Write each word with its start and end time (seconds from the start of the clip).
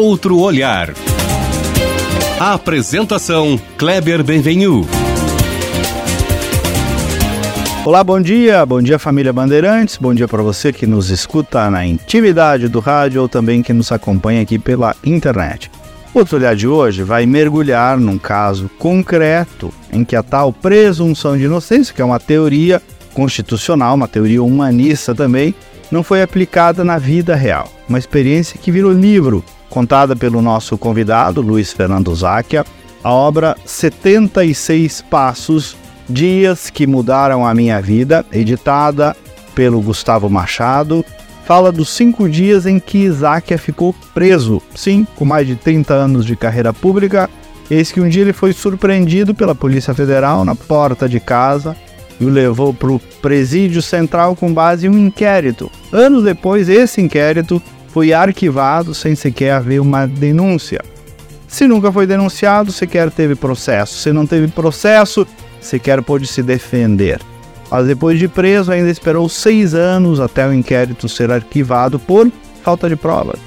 outro 0.00 0.38
olhar. 0.38 0.94
A 2.40 2.54
apresentação 2.54 3.60
Kleber 3.76 4.24
Benvenu. 4.24 4.88
Olá, 7.84 8.02
bom 8.02 8.18
dia, 8.18 8.64
bom 8.64 8.80
dia 8.80 8.98
família 8.98 9.30
Bandeirantes, 9.30 9.98
bom 9.98 10.14
dia 10.14 10.26
para 10.26 10.42
você 10.42 10.72
que 10.72 10.86
nos 10.86 11.10
escuta 11.10 11.70
na 11.70 11.84
intimidade 11.84 12.66
do 12.66 12.80
rádio 12.80 13.20
ou 13.20 13.28
também 13.28 13.62
que 13.62 13.74
nos 13.74 13.92
acompanha 13.92 14.40
aqui 14.40 14.58
pela 14.58 14.96
internet. 15.04 15.70
O 16.14 16.20
outro 16.20 16.38
olhar 16.38 16.56
de 16.56 16.66
hoje 16.66 17.02
vai 17.02 17.26
mergulhar 17.26 17.98
num 17.98 18.16
caso 18.16 18.70
concreto 18.78 19.70
em 19.92 20.02
que 20.02 20.16
a 20.16 20.22
tal 20.22 20.50
presunção 20.50 21.36
de 21.36 21.44
inocência, 21.44 21.94
que 21.94 22.00
é 22.00 22.04
uma 22.04 22.18
teoria 22.18 22.80
constitucional, 23.12 23.96
uma 23.96 24.08
teoria 24.08 24.42
humanista 24.42 25.14
também, 25.14 25.54
não 25.90 26.02
foi 26.02 26.22
aplicada 26.22 26.82
na 26.82 26.96
vida 26.96 27.34
real. 27.34 27.70
Uma 27.86 27.98
experiência 27.98 28.58
que 28.58 28.72
virou 28.72 28.92
livro, 28.92 29.44
contada 29.70 30.14
pelo 30.14 30.42
nosso 30.42 30.76
convidado, 30.76 31.40
Luiz 31.40 31.72
Fernando 31.72 32.14
Záquia, 32.14 32.66
a 33.02 33.10
obra 33.10 33.56
76 33.64 35.02
Passos, 35.08 35.76
Dias 36.08 36.68
que 36.68 36.86
Mudaram 36.86 37.46
a 37.46 37.54
Minha 37.54 37.80
Vida, 37.80 38.26
editada 38.32 39.16
pelo 39.54 39.80
Gustavo 39.80 40.28
Machado, 40.28 41.04
fala 41.46 41.72
dos 41.72 41.88
cinco 41.88 42.28
dias 42.28 42.66
em 42.66 42.78
que 42.78 43.10
Záquia 43.10 43.56
ficou 43.56 43.94
preso. 44.12 44.60
Sim, 44.74 45.06
com 45.16 45.24
mais 45.24 45.46
de 45.46 45.56
30 45.56 45.94
anos 45.94 46.26
de 46.26 46.36
carreira 46.36 46.72
pública, 46.72 47.30
eis 47.70 47.92
que 47.92 48.00
um 48.00 48.08
dia 48.08 48.22
ele 48.22 48.32
foi 48.32 48.52
surpreendido 48.52 49.34
pela 49.34 49.54
Polícia 49.54 49.94
Federal 49.94 50.44
na 50.44 50.54
porta 50.54 51.08
de 51.08 51.20
casa 51.20 51.76
e 52.20 52.24
o 52.24 52.28
levou 52.28 52.74
para 52.74 52.90
o 52.90 53.00
presídio 53.22 53.80
central 53.80 54.36
com 54.36 54.52
base 54.52 54.86
em 54.86 54.90
um 54.90 54.98
inquérito. 54.98 55.70
Anos 55.90 56.24
depois, 56.24 56.68
esse 56.68 57.00
inquérito 57.00 57.62
foi 57.92 58.12
arquivado 58.12 58.94
sem 58.94 59.14
sequer 59.14 59.52
haver 59.52 59.80
uma 59.80 60.06
denúncia. 60.06 60.80
Se 61.48 61.66
nunca 61.66 61.90
foi 61.90 62.06
denunciado, 62.06 62.70
sequer 62.70 63.10
teve 63.10 63.34
processo. 63.34 63.98
Se 63.98 64.12
não 64.12 64.24
teve 64.24 64.48
processo, 64.48 65.26
sequer 65.60 66.00
pôde 66.02 66.26
se 66.26 66.42
defender. 66.42 67.20
Mas 67.70 67.86
depois 67.86 68.18
de 68.18 68.28
preso, 68.28 68.70
ainda 68.70 68.90
esperou 68.90 69.28
seis 69.28 69.74
anos 69.74 70.20
até 70.20 70.46
o 70.46 70.54
inquérito 70.54 71.08
ser 71.08 71.30
arquivado 71.30 71.98
por 71.98 72.30
falta 72.62 72.88
de 72.88 72.96
provas. 72.96 73.38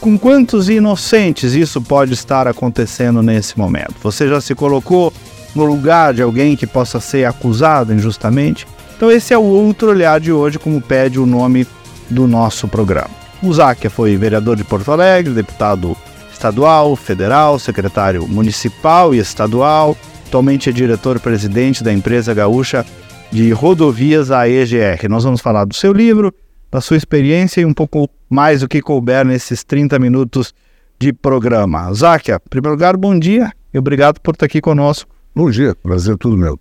Com 0.00 0.18
quantos 0.18 0.68
inocentes 0.68 1.54
isso 1.54 1.82
pode 1.82 2.14
estar 2.14 2.46
acontecendo 2.46 3.22
nesse 3.22 3.58
momento? 3.58 3.94
Você 4.02 4.28
já 4.28 4.40
se 4.40 4.54
colocou 4.54 5.12
no 5.54 5.64
lugar 5.64 6.14
de 6.14 6.22
alguém 6.22 6.56
que 6.56 6.66
possa 6.66 7.00
ser 7.00 7.24
acusado 7.24 7.92
injustamente? 7.92 8.66
Então, 8.96 9.10
esse 9.10 9.34
é 9.34 9.38
o 9.38 9.42
outro 9.42 9.90
olhar 9.90 10.20
de 10.20 10.32
hoje, 10.32 10.58
como 10.58 10.80
pede 10.80 11.18
o 11.18 11.26
nome 11.26 11.66
do 12.08 12.26
nosso 12.26 12.68
programa. 12.68 13.17
O 13.40 13.52
Záquia 13.52 13.88
foi 13.88 14.16
vereador 14.16 14.56
de 14.56 14.64
Porto 14.64 14.90
Alegre, 14.90 15.32
deputado 15.32 15.96
estadual, 16.32 16.96
federal, 16.96 17.56
secretário 17.56 18.26
municipal 18.26 19.14
e 19.14 19.18
estadual. 19.18 19.96
Atualmente 20.26 20.68
é 20.68 20.72
diretor-presidente 20.72 21.84
da 21.84 21.92
empresa 21.92 22.34
gaúcha 22.34 22.84
de 23.30 23.52
rodovias, 23.52 24.32
a 24.32 24.48
EGR. 24.48 25.08
Nós 25.08 25.22
vamos 25.22 25.40
falar 25.40 25.64
do 25.64 25.74
seu 25.74 25.92
livro, 25.92 26.34
da 26.68 26.80
sua 26.80 26.96
experiência 26.96 27.60
e 27.60 27.64
um 27.64 27.72
pouco 27.72 28.08
mais 28.28 28.60
do 28.60 28.68
que 28.68 28.82
couber 28.82 29.24
nesses 29.24 29.62
30 29.62 30.00
minutos 30.00 30.52
de 30.98 31.12
programa. 31.12 31.92
Záquia, 31.94 32.40
em 32.44 32.48
primeiro 32.48 32.74
lugar, 32.74 32.96
bom 32.96 33.16
dia 33.16 33.52
e 33.72 33.78
obrigado 33.78 34.20
por 34.20 34.34
estar 34.34 34.46
aqui 34.46 34.60
conosco. 34.60 35.08
Bom 35.32 35.48
dia, 35.48 35.76
prazer 35.76 36.16
tudo 36.16 36.36
meu. 36.36 36.58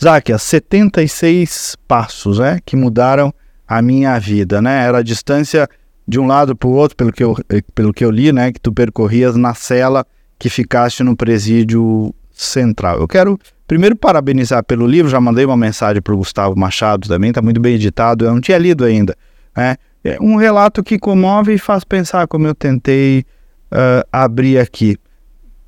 Záquia, 0.00 0.36
76 0.36 1.76
passos 1.88 2.38
né, 2.40 2.58
que 2.66 2.76
mudaram 2.76 3.32
a 3.66 3.80
minha 3.80 4.18
vida, 4.18 4.60
né? 4.60 4.84
Era 4.84 4.98
a 4.98 5.02
distância 5.02 5.66
de 6.06 6.20
um 6.20 6.26
lado 6.26 6.54
para 6.54 6.68
o 6.68 6.72
outro, 6.72 6.96
pelo 6.96 7.12
que, 7.12 7.24
eu, 7.24 7.36
pelo 7.74 7.92
que 7.92 8.04
eu 8.04 8.10
li, 8.10 8.32
né? 8.32 8.52
Que 8.52 8.60
tu 8.60 8.72
percorrias 8.72 9.36
na 9.36 9.54
cela 9.54 10.06
que 10.38 10.48
ficaste 10.48 11.02
no 11.02 11.16
presídio 11.16 12.14
central. 12.32 12.98
Eu 12.98 13.08
quero 13.08 13.38
primeiro 13.66 13.96
parabenizar 13.96 14.62
pelo 14.64 14.86
livro, 14.86 15.10
já 15.10 15.20
mandei 15.20 15.44
uma 15.44 15.56
mensagem 15.56 16.02
para 16.02 16.12
o 16.12 16.18
Gustavo 16.18 16.58
Machado 16.58 17.08
também, 17.08 17.30
está 17.30 17.40
muito 17.40 17.60
bem 17.60 17.74
editado, 17.74 18.24
eu 18.24 18.32
não 18.32 18.40
tinha 18.40 18.58
lido 18.58 18.84
ainda. 18.84 19.16
Né? 19.56 19.76
É 20.02 20.18
um 20.20 20.36
relato 20.36 20.82
que 20.82 20.98
comove 20.98 21.54
e 21.54 21.58
faz 21.58 21.82
pensar 21.84 22.26
como 22.26 22.46
eu 22.46 22.54
tentei 22.54 23.24
uh, 23.72 24.06
abrir 24.12 24.58
aqui. 24.58 24.98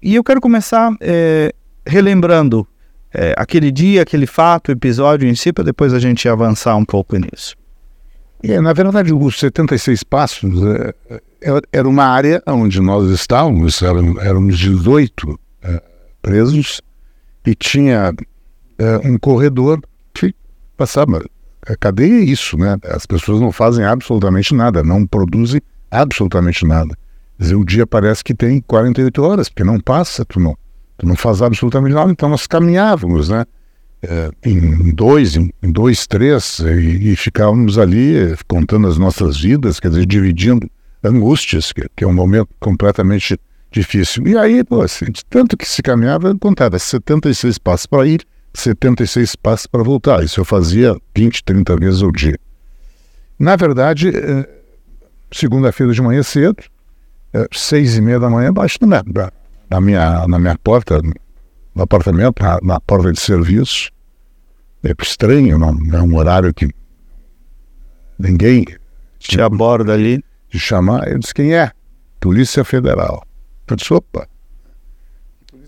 E 0.03 0.15
eu 0.15 0.23
quero 0.23 0.41
começar 0.41 0.95
é, 1.01 1.55
relembrando 1.87 2.67
é, 3.13 3.35
aquele 3.37 3.73
dia, 3.73 4.03
aquele 4.03 4.27
fato, 4.27 4.71
episódio 4.71 5.27
em 5.27 5.35
si, 5.35 5.53
para 5.53 5.65
depois 5.65 5.95
a 5.95 5.99
gente 5.99 6.29
avançar 6.29 6.77
um 6.77 6.85
pouco 6.85 7.17
nisso. 7.17 7.57
É, 8.49 8.61
na 8.61 8.73
verdade, 8.73 9.13
os 9.13 9.39
76 9.39 10.03
Passos 10.05 10.63
é, 10.63 10.95
é, 11.43 11.61
era 11.73 11.89
uma 11.89 12.05
área 12.05 12.43
onde 12.47 12.81
nós 12.81 13.11
estávamos, 13.11 13.83
éramos 13.83 14.59
18 14.59 15.41
é, 15.63 15.83
presos, 16.23 16.81
e 17.45 17.55
tinha 17.55 18.13
é, 18.79 18.97
um 18.99 19.19
corredor 19.19 19.81
que 20.15 20.35
passava. 20.77 21.25
A 21.67 21.77
cadeia 21.77 22.21
é 22.21 22.25
isso, 22.25 22.57
né? 22.57 22.77
As 22.85 23.07
pessoas 23.07 23.41
não 23.41 23.51
fazem 23.51 23.85
absolutamente 23.85 24.55
nada, 24.55 24.83
não 24.83 25.07
produzem 25.07 25.61
absolutamente 25.91 26.65
nada. 26.65 26.97
Quer 27.37 27.43
dizer, 27.43 27.55
o 27.57 27.65
dia 27.65 27.87
parece 27.87 28.23
que 28.23 28.35
tem 28.35 28.61
48 28.61 29.23
horas, 29.23 29.49
porque 29.49 29.65
não 29.65 29.81
passa, 29.81 30.25
tu 30.25 30.39
não 30.39 30.57
Tu 30.99 31.07
não 31.07 31.15
faz 31.15 31.43
absolutamente 31.43 31.95
nada, 31.95 32.11
então 32.11 32.29
nós 32.29 32.47
caminhávamos, 32.47 33.29
né? 33.29 33.45
É, 34.09 34.31
em 34.49 34.95
dois, 34.95 35.37
em, 35.37 35.51
dois, 35.63 36.07
três, 36.07 36.61
e, 36.61 37.13
e, 37.13 37.17
ficávamos 37.17 37.77
ali 37.77 38.17
eh, 38.17 38.37
contando 38.47 38.87
as 38.87 38.97
nossas 38.97 39.37
vidas, 39.39 39.81
quer 39.81 39.89
dizer, 39.89 40.07
dividindo 40.07 40.71
angústias, 41.03 41.73
que, 41.73 41.89
que 41.97 42.05
é 42.05 42.07
um 42.07 42.13
momento 42.13 42.49
completamente 42.61 43.37
difícil. 43.71 44.27
E 44.29 44.39
aí, 44.39 44.63
pô, 44.63 44.83
assim, 44.83 45.07
tanto 45.29 45.57
que 45.57 45.67
se 45.67 45.83
caminhava, 45.83 46.37
contava 46.39 46.79
76 46.79 47.59
passos 47.59 47.87
para 47.87 48.07
ir, 48.07 48.25
76 48.55 49.35
passos 49.37 49.67
para 49.67 49.83
voltar. 49.83 50.23
Isso 50.23 50.41
eu 50.41 50.45
fazia 50.45 50.97
20, 51.15 51.43
30 51.43 51.77
vezes 51.77 52.03
ao 52.03 52.13
dia. 52.13 52.39
Na 53.39 53.57
verdade, 53.57 54.11
é, 54.11 54.49
segunda-feira 55.33 55.93
de 55.93 56.01
manhã 56.01 56.23
cedo, 56.23 56.63
é, 57.33 57.47
seis 57.53 57.97
e 57.97 58.01
meia 58.01 58.19
da 58.19 58.31
manhã, 58.31 58.53
baixo 58.53 58.79
minha, 58.83 59.03
na 59.69 59.81
minha, 59.81 60.27
na 60.27 60.39
minha 60.39 60.57
porta, 60.57 61.01
no 61.75 61.83
apartamento, 61.83 62.43
na, 62.43 62.59
na 62.63 62.81
porta 62.81 63.13
de 63.13 63.21
serviço. 63.21 63.91
É 64.87 64.95
estranho, 65.03 65.59
não, 65.59 65.77
é 65.93 66.01
um 66.01 66.15
horário 66.15 66.55
que 66.55 66.73
ninguém 68.17 68.65
te 69.19 69.41
aborda 69.41 69.93
ali. 69.93 70.25
De 70.49 70.61
chamar, 70.61 71.09
eu 71.09 71.19
disse: 71.19 71.35
quem 71.35 71.55
é? 71.55 71.73
Polícia 72.21 72.63
Federal. 72.65 73.27
Eu 73.69 73.75
disse: 73.75 73.93
opa. 73.93 74.29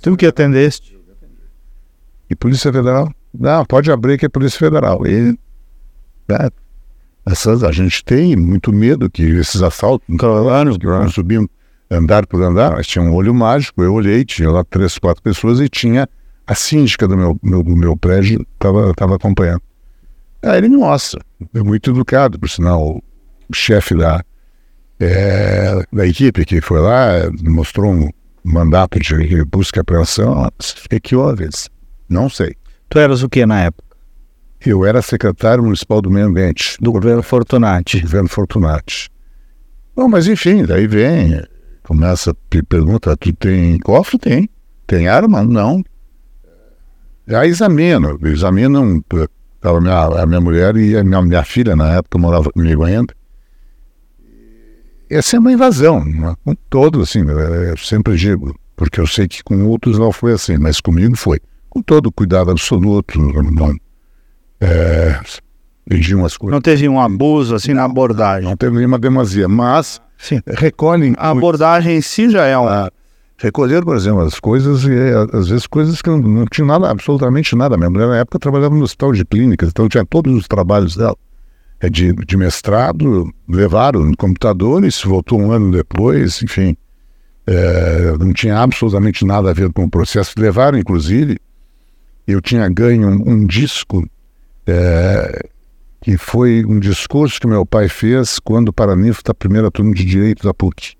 Tu 0.01 0.17
que 0.17 0.25
atendeste? 0.25 0.97
E 2.31 2.37
Polícia 2.37 2.73
Federal? 2.73 3.12
Não, 3.34 3.65
pode 3.65 3.91
abrir 3.91 4.19
que 4.19 4.27
é 4.27 4.28
Polícia 4.28 4.57
Federal. 4.57 5.05
E, 5.05 5.37
né, 6.28 6.49
essas, 7.27 7.65
a 7.65 7.73
gente 7.73 8.05
tem 8.05 8.37
muito 8.37 8.73
medo 8.73 9.11
que 9.11 9.23
esses 9.23 9.61
assaltos, 9.62 10.07
claro, 10.17 10.78
que 10.78 10.87
nós 10.87 11.12
subimos 11.12 11.49
andar 11.91 12.25
por 12.25 12.41
andar, 12.41 12.77
mas 12.77 12.87
tinha 12.87 13.03
um 13.03 13.12
olho 13.15 13.34
mágico, 13.34 13.83
eu 13.83 13.95
olhei, 13.95 14.25
tinha 14.25 14.49
lá 14.49 14.62
três, 14.62 14.97
quatro 14.97 15.23
pessoas 15.23 15.59
e 15.59 15.69
tinha 15.69 16.09
a 16.48 16.54
síndica 16.54 17.06
do 17.06 17.16
meu, 17.16 17.38
meu, 17.42 17.62
do 17.62 17.76
meu 17.76 17.97
prédio, 17.97 18.44
estava 18.54 18.94
tava 18.94 19.16
acompanhando. 19.16 19.60
Aí 20.42 20.56
ele 20.59 20.69
me 20.70 20.78
mostra, 20.78 21.20
é 21.54 21.62
muito 21.62 21.91
educado, 21.91 22.38
por 22.38 22.48
sinal, 22.48 23.03
o 23.48 23.54
chefe 23.54 23.94
da, 23.94 24.25
é, 24.98 25.84
da 25.92 26.06
equipe 26.06 26.44
que 26.47 26.60
foi 26.62 26.81
lá, 26.81 27.31
mostrou 27.42 27.92
um 27.92 28.09
mandato 28.42 28.98
de 28.98 29.44
busca 29.44 29.78
e 29.78 29.82
apreensão, 29.82 30.47
o 30.47 31.00
que 31.00 31.14
houve? 31.14 31.48
Não 32.09 32.31
sei. 32.31 32.56
Tu 32.88 32.98
eras 32.98 33.22
o 33.22 33.28
que 33.28 33.44
na 33.44 33.65
época? 33.65 33.84
Eu 34.65 34.86
era 34.86 35.03
secretário 35.03 35.62
municipal 35.62 36.01
do 36.01 36.10
meio 36.10 36.27
ambiente. 36.27 36.77
Do 36.80 36.91
governo 36.91 37.22
Fortunati. 37.22 37.98
Do 37.98 38.03
governo 38.03 38.28
Fortunati. 38.28 39.10
Bom, 39.94 40.09
mas 40.09 40.27
enfim, 40.27 40.65
daí 40.65 40.86
vem 40.86 41.42
começa 41.83 42.33
a 42.33 42.62
perguntar, 42.68 43.16
tu 43.16 43.33
tem 43.34 43.78
cofre? 43.78 44.18
Tem. 44.18 44.48
Tem 44.86 45.09
arma? 45.09 45.42
Não. 45.42 45.83
Aí 47.28 47.48
examino, 47.48 48.19
examinam, 48.25 49.03
estava 49.57 49.80
minha, 49.80 50.04
a 50.22 50.27
minha 50.27 50.41
mulher 50.41 50.77
e 50.77 50.97
a 50.97 51.04
minha, 51.04 51.21
minha 51.21 51.45
filha 51.45 51.77
na 51.77 51.95
época 51.95 52.19
morava 52.19 52.51
comigo 52.51 52.84
ainda. 52.84 53.15
Essa 55.10 55.36
é 55.36 55.39
uma 55.39 55.53
invasão, 55.53 56.04
né? 56.04 56.34
com 56.45 56.54
todos, 56.69 57.09
assim, 57.09 57.25
eu 57.28 57.77
sempre 57.77 58.16
digo, 58.16 58.54
porque 58.77 59.01
eu 59.01 59.07
sei 59.07 59.27
que 59.27 59.42
com 59.42 59.66
outros 59.66 59.98
não 59.98 60.13
foi 60.13 60.33
assim, 60.33 60.59
mas 60.59 60.80
comigo 60.80 61.16
foi. 61.16 61.41
Com 61.69 61.83
todo 61.83 62.13
cuidado 62.13 62.51
absoluto, 62.51 63.19
não, 63.19 63.75
é. 64.60 65.21
Não 66.51 66.60
teve 66.60 66.89
um 66.89 67.01
abuso 67.01 67.54
assim 67.54 67.72
na 67.72 67.84
abordagem? 67.84 68.48
Não 68.48 68.57
teve 68.57 68.77
nenhuma 68.77 68.98
demasia, 68.98 69.48
mas 69.48 70.01
Sim. 70.19 70.41
recolhem. 70.47 71.15
A 71.16 71.30
abordagem 71.30 71.97
em 71.97 72.03
si 72.03 72.28
já 72.28 72.45
é 72.45 72.57
uma. 72.57 72.91
Recolher, 73.41 73.85
por 73.85 73.97
exemplo, 73.97 74.21
as 74.23 74.41
coisas, 74.41 74.83
e 74.83 74.91
às 75.33 75.49
vezes 75.49 75.67
coisas 75.67 76.03
que 76.03 76.11
não, 76.11 76.19
não 76.19 76.45
nada, 76.67 76.91
absolutamente 76.91 77.55
nada. 77.55 77.77
Minha 77.77 77.89
mulher, 77.89 78.09
na 78.09 78.17
época, 78.17 78.37
trabalhava 78.39 78.75
no 78.75 78.83
hospital 78.83 79.13
de 79.13 79.25
clínicas, 79.25 79.69
então 79.69 79.89
tinha 79.89 80.05
todos 80.05 80.35
os 80.35 80.49
trabalhos 80.49 80.97
dela. 80.97 81.17
É 81.81 81.89
de, 81.89 82.13
de 82.13 82.37
mestrado, 82.37 83.33
levaram 83.49 84.05
no 84.05 84.17
computador, 84.17 84.85
isso 84.85 85.09
voltou 85.09 85.41
um 85.41 85.53
ano 85.53 85.71
depois, 85.71 86.43
enfim. 86.43 86.77
é, 87.47 88.17
não 88.19 88.33
tinha 88.33 88.59
absolutamente 88.59 89.25
nada 89.25 89.51
a 89.51 89.53
ver 89.53 89.73
com 89.73 89.85
o 89.85 89.91
processo. 89.91 90.35
Levaram, 90.37 90.77
inclusive, 90.77 91.39
eu 92.27 92.41
tinha 92.43 92.69
ganho 92.69 93.09
um, 93.09 93.31
um 93.35 93.47
disco 93.47 94.05
é, 94.67 95.49
que 96.03 96.17
foi 96.17 96.65
um 96.67 96.81
discurso 96.81 97.41
que 97.41 97.47
meu 97.47 97.65
pai 97.65 97.89
fez 97.89 98.41
quando 98.41 98.73
para 98.73 98.97
da 99.25 99.33
primeira 99.33 99.71
turma 99.71 99.95
de 99.95 100.05
Direito 100.05 100.43
da 100.43 100.53
PUC. 100.53 100.97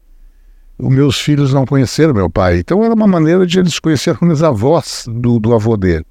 Os 0.79 0.95
meus 0.95 1.21
filhos 1.21 1.53
não 1.53 1.67
conheceram 1.67 2.15
meu 2.15 2.31
pai, 2.31 2.61
então 2.61 2.85
era 2.85 2.95
uma 2.95 3.07
maneira 3.07 3.45
de 3.45 3.59
eles 3.59 3.81
conhecerem 3.81 4.31
os 4.31 4.43
avós 4.45 5.07
do, 5.09 5.41
do 5.41 5.53
avô 5.53 5.77
dele. 5.77 6.05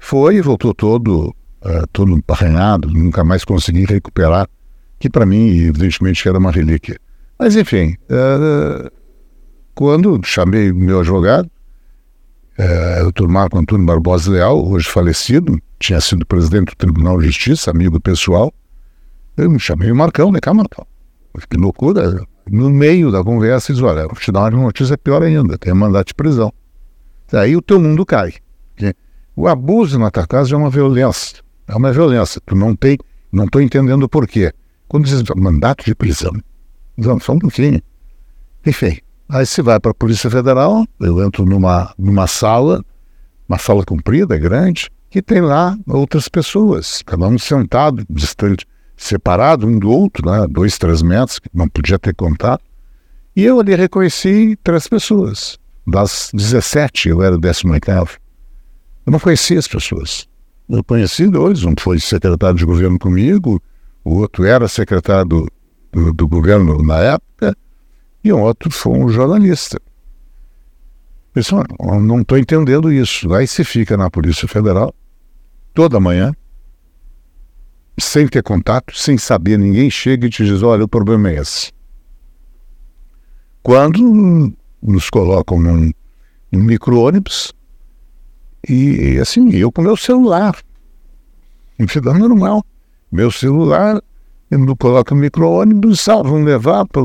Foi 0.00 0.36
e 0.36 0.40
voltou 0.40 0.74
todo, 0.74 1.28
uh, 1.28 1.86
todo 1.92 2.20
arranhado, 2.26 2.88
nunca 2.90 3.22
mais 3.22 3.44
consegui 3.44 3.84
recuperar, 3.84 4.48
que 4.98 5.08
para 5.08 5.24
mim, 5.24 5.48
evidentemente, 5.50 6.28
era 6.28 6.38
uma 6.38 6.50
relíquia. 6.50 6.98
Mas, 7.38 7.54
enfim, 7.54 7.96
uh, 8.10 8.90
quando 9.76 10.20
chamei 10.24 10.72
meu 10.72 11.00
advogado, 11.00 11.48
uh, 12.58 13.06
o 13.06 13.12
Dr. 13.12 13.28
Marco 13.28 13.58
Antônio 13.58 13.86
Barbosa 13.86 14.32
Leal, 14.32 14.66
hoje 14.68 14.88
falecido, 14.88 15.56
tinha 15.78 16.00
sido 16.00 16.26
presidente 16.26 16.70
do 16.70 16.76
Tribunal 16.76 17.20
de 17.20 17.26
Justiça, 17.26 17.70
amigo 17.70 18.00
pessoal, 18.00 18.52
eu 19.36 19.48
me 19.48 19.60
chamei 19.60 19.92
o 19.92 19.96
Marcão, 19.96 20.32
né, 20.32 20.40
cá, 20.40 20.52
Marcão? 20.52 20.84
Que 21.48 21.56
loucura. 21.56 22.26
No 22.50 22.68
meio 22.68 23.12
da 23.12 23.22
conversa, 23.22 23.72
diz: 23.72 23.80
Olha, 23.80 24.08
vou 24.08 24.16
te 24.16 24.32
dar 24.32 24.52
uma 24.52 24.64
notícia 24.64 24.98
pior 24.98 25.22
ainda, 25.22 25.56
tem 25.56 25.72
mandato 25.72 26.08
de 26.08 26.14
prisão. 26.14 26.52
Aí 27.32 27.54
o 27.54 27.62
teu 27.62 27.78
mundo 27.78 28.04
cai. 28.04 28.34
O 29.36 29.46
abuso 29.46 30.00
na 30.00 30.10
tua 30.10 30.26
casa 30.26 30.52
é 30.52 30.58
uma 30.58 30.68
violência. 30.68 31.38
É 31.68 31.76
uma 31.76 31.92
violência. 31.92 32.40
Tu 32.44 32.56
não 32.56 32.74
tem, 32.74 32.98
não 33.30 33.44
estou 33.44 33.62
entendendo 33.62 34.08
por 34.08 34.26
quê. 34.26 34.52
Quando 34.88 35.04
diz 35.04 35.22
mandato 35.36 35.84
de 35.84 35.94
prisão, 35.94 36.32
não, 36.96 37.20
só 37.20 37.34
um 37.34 37.38
pouquinho. 37.38 37.80
Enfim, 38.66 38.98
aí 39.28 39.46
se 39.46 39.62
vai 39.62 39.78
para 39.78 39.92
a 39.92 39.94
Polícia 39.94 40.28
Federal, 40.28 40.84
eu 40.98 41.24
entro 41.24 41.46
numa, 41.46 41.94
numa 41.96 42.26
sala, 42.26 42.84
uma 43.48 43.58
sala 43.58 43.84
comprida, 43.84 44.36
grande, 44.36 44.90
que 45.08 45.22
tem 45.22 45.40
lá 45.40 45.78
outras 45.86 46.28
pessoas, 46.28 47.00
cada 47.06 47.28
um 47.28 47.38
sentado, 47.38 48.04
distante, 48.10 48.66
separado 49.00 49.66
um 49.66 49.78
do 49.78 49.90
outro, 49.90 50.30
né, 50.30 50.46
dois, 50.48 50.76
três 50.76 51.00
metros, 51.00 51.40
não 51.52 51.66
podia 51.68 51.98
ter 51.98 52.14
contato. 52.14 52.62
E 53.34 53.42
eu 53.42 53.58
ali 53.58 53.74
reconheci 53.74 54.56
três 54.62 54.86
pessoas. 54.86 55.58
Das 55.86 56.30
17, 56.34 57.08
eu 57.08 57.22
era 57.22 57.34
o 57.34 57.40
18. 57.40 57.88
Eu 57.88 58.06
não 59.06 59.18
conhecia 59.18 59.58
as 59.58 59.66
pessoas. 59.66 60.28
Eu 60.68 60.84
conheci 60.84 61.26
dois, 61.26 61.64
um 61.64 61.74
foi 61.78 61.98
secretário 61.98 62.56
de 62.56 62.64
governo 62.64 62.98
comigo, 62.98 63.60
o 64.04 64.16
outro 64.18 64.44
era 64.44 64.68
secretário 64.68 65.24
do, 65.24 65.48
do, 65.90 66.12
do 66.12 66.28
governo 66.28 66.82
na 66.82 66.98
época, 66.98 67.56
e 68.22 68.32
um 68.32 68.42
outro 68.42 68.70
foi 68.70 68.92
um 68.92 69.08
jornalista. 69.08 69.80
Pessoal, 71.32 71.64
não 72.00 72.20
estou 72.20 72.36
entendendo 72.36 72.92
isso. 72.92 73.32
Aí 73.32 73.46
se 73.46 73.64
fica 73.64 73.96
na 73.96 74.10
Polícia 74.10 74.46
Federal, 74.46 74.94
toda 75.72 75.98
manhã, 75.98 76.32
sem 78.00 78.26
ter 78.26 78.42
contato, 78.42 78.96
sem 78.96 79.16
saber, 79.18 79.58
ninguém 79.58 79.90
chega 79.90 80.26
e 80.26 80.30
te 80.30 80.44
diz: 80.44 80.62
olha, 80.62 80.84
o 80.84 80.88
problema 80.88 81.30
é 81.30 81.40
esse. 81.40 81.72
Quando 83.62 84.52
nos 84.82 85.10
colocam 85.10 85.60
num, 85.60 85.92
num 86.50 86.62
micro-ônibus, 86.62 87.52
e 88.68 89.18
assim, 89.20 89.50
eu 89.50 89.70
com 89.70 89.82
meu 89.82 89.96
celular, 89.96 90.56
vida 91.78 92.12
normal, 92.14 92.64
meu 93.12 93.30
celular, 93.30 94.00
eu 94.50 94.76
coloco 94.76 95.14
no 95.14 95.20
micro-ônibus, 95.20 96.06
vão 96.06 96.42
levar 96.42 96.86
para 96.86 97.02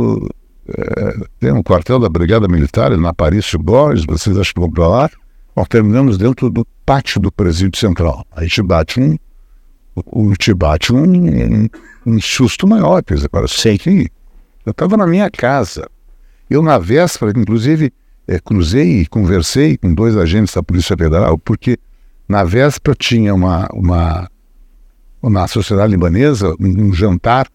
é, 0.68 1.16
tem 1.40 1.52
um 1.52 1.62
quartel 1.62 2.00
da 2.00 2.10
Brigada 2.10 2.48
Militar 2.48 2.96
na 2.98 3.14
Paris 3.14 3.54
Borges, 3.54 4.06
vocês 4.06 4.38
acham 4.38 4.54
que 4.54 4.60
vão 4.60 4.72
para 4.72 4.88
lá? 4.88 5.10
Nós 5.56 5.68
terminamos 5.68 6.18
dentro 6.18 6.50
do 6.50 6.66
pátio 6.86 7.22
do 7.22 7.32
presídio 7.32 7.80
central. 7.80 8.26
Aí 8.32 8.48
te 8.48 8.62
bate 8.62 9.00
um, 9.00 9.16
te 10.38 10.54
bate 10.54 10.94
um, 10.94 11.04
um, 11.04 11.70
um, 12.06 12.22
susto 12.22 12.68
maior, 12.68 13.04
quer 13.04 13.16
dizer, 13.16 13.30
sei 13.48 13.78
que 13.78 14.10
eu 14.66 14.72
estava 14.72 14.98
na 14.98 15.08
minha 15.08 15.30
casa. 15.30 15.88
Eu, 16.50 16.62
na 16.62 16.78
véspera, 16.78 17.32
inclusive, 17.36 17.94
é, 18.28 18.40
cruzei 18.40 19.02
e 19.02 19.06
conversei 19.06 19.78
com 19.78 19.94
dois 19.94 20.18
agentes 20.18 20.54
da 20.54 20.64
Polícia 20.64 20.96
Federal, 20.98 21.38
porque 21.38 21.78
na 22.28 22.44
véspera 22.44 22.96
tinha 23.00 23.34
uma, 23.34 23.68
uma 23.74 24.30
na 25.24 25.48
sociedade 25.48 25.92
libanesa 25.92 26.54
um, 26.60 26.88
um 26.88 26.94
jantar 26.94 27.48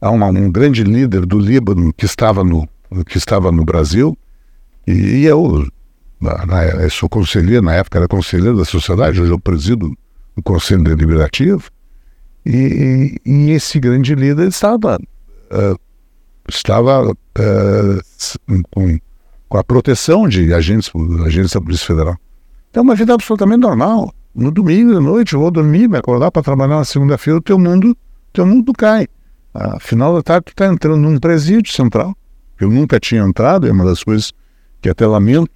a 0.00 0.10
uma, 0.10 0.26
um 0.26 0.50
grande 0.50 0.82
líder 0.82 1.26
do 1.26 1.38
Líbano 1.38 1.92
que 1.92 2.04
estava 2.04 2.42
no, 2.42 2.68
que 3.06 3.18
estava 3.18 3.52
no 3.52 3.64
Brasil, 3.64 4.16
e, 4.86 4.92
e 4.92 5.24
eu, 5.24 5.66
na, 6.20 6.46
na, 6.46 6.90
sou 6.90 7.08
conselheiro, 7.08 7.64
na 7.64 7.74
época 7.74 7.98
era 7.98 8.08
conselheiro 8.08 8.56
da 8.56 8.64
sociedade, 8.64 9.20
hoje 9.20 9.30
eu 9.30 9.38
presido 9.38 9.96
o 10.36 10.42
Conselho 10.42 10.82
Deliberativo, 10.82 11.70
e, 12.44 13.20
e, 13.24 13.50
esse 13.50 13.78
grande 13.78 14.14
líder 14.14 14.48
estava, 14.48 14.96
uh, 14.96 15.78
estava 16.48 17.10
uh, 17.10 18.64
com, 18.70 18.98
com 19.48 19.58
a 19.58 19.64
proteção 19.64 20.28
de 20.28 20.52
agentes, 20.52 20.90
agentes 21.24 21.52
da 21.52 21.60
Polícia 21.60 21.86
Federal. 21.86 22.16
Então, 22.70 22.82
uma 22.82 22.94
vida 22.94 23.14
absolutamente 23.14 23.60
normal. 23.60 24.12
No 24.34 24.50
domingo 24.50 24.96
à 24.96 25.00
noite, 25.00 25.34
eu 25.34 25.40
vou 25.40 25.50
dormir, 25.50 25.88
me 25.88 25.98
acordar 25.98 26.30
para 26.30 26.42
trabalhar 26.42 26.76
na 26.76 26.84
segunda-feira, 26.84 27.38
o 27.38 27.42
teu 27.42 27.58
mundo, 27.58 27.96
teu 28.32 28.46
mundo 28.46 28.72
cai. 28.72 29.06
A 29.52 29.78
final 29.78 30.14
da 30.14 30.22
tarde, 30.22 30.46
tu 30.46 30.50
está 30.52 30.66
entrando 30.66 30.96
num 30.96 31.18
presídio 31.18 31.70
central. 31.70 32.16
Eu 32.58 32.70
nunca 32.70 32.98
tinha 32.98 33.22
entrado, 33.22 33.68
é 33.68 33.72
uma 33.72 33.84
das 33.84 34.02
coisas 34.02 34.32
que 34.80 34.88
até 34.88 35.06
lamento, 35.06 35.50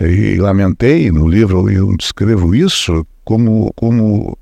e 0.00 0.36
lamentei 0.36 1.10
no 1.10 1.28
livro, 1.28 1.70
eu 1.70 1.96
descrevo 1.96 2.54
isso 2.54 3.06
como, 3.24 3.72
como 3.74 4.36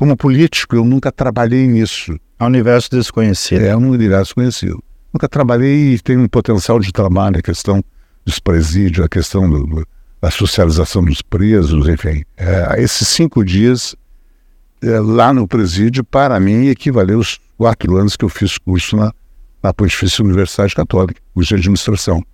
como 0.00 0.16
político, 0.16 0.74
eu 0.74 0.82
nunca 0.82 1.12
trabalhei 1.12 1.66
nisso. 1.66 2.18
É 2.38 2.44
um 2.44 2.46
universo 2.46 2.90
desconhecido. 2.90 3.60
É 3.60 3.76
um 3.76 3.90
universo 3.90 4.34
conhecido. 4.34 4.82
Nunca 5.12 5.28
trabalhei 5.28 5.92
e 5.92 5.98
tenho 5.98 6.22
um 6.22 6.26
potencial 6.26 6.80
de 6.80 6.90
trabalho, 6.90 7.38
a 7.38 7.42
questão 7.42 7.84
dos 8.24 8.38
presídios, 8.38 9.04
a 9.04 9.10
questão 9.10 9.50
do, 9.50 9.86
da 10.18 10.30
socialização 10.30 11.04
dos 11.04 11.20
presos, 11.20 11.86
enfim. 11.86 12.24
É, 12.38 12.82
esses 12.82 13.08
cinco 13.08 13.44
dias 13.44 13.94
é, 14.80 14.98
lá 15.00 15.34
no 15.34 15.46
presídio, 15.46 16.02
para 16.02 16.40
mim, 16.40 16.68
equivaleu 16.68 17.18
aos 17.18 17.38
quatro 17.58 17.94
anos 17.98 18.16
que 18.16 18.24
eu 18.24 18.30
fiz 18.30 18.56
curso 18.56 18.96
na, 18.96 19.12
na 19.62 19.74
Pontifícia 19.74 20.24
Universidade 20.24 20.74
Católica, 20.74 21.20
curso 21.34 21.48
de 21.48 21.56
administração. 21.56 22.24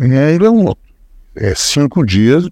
E 0.00 0.12
aí 0.12 0.38
é, 1.36 1.50
é 1.50 1.54
cinco 1.54 2.04
dias 2.04 2.48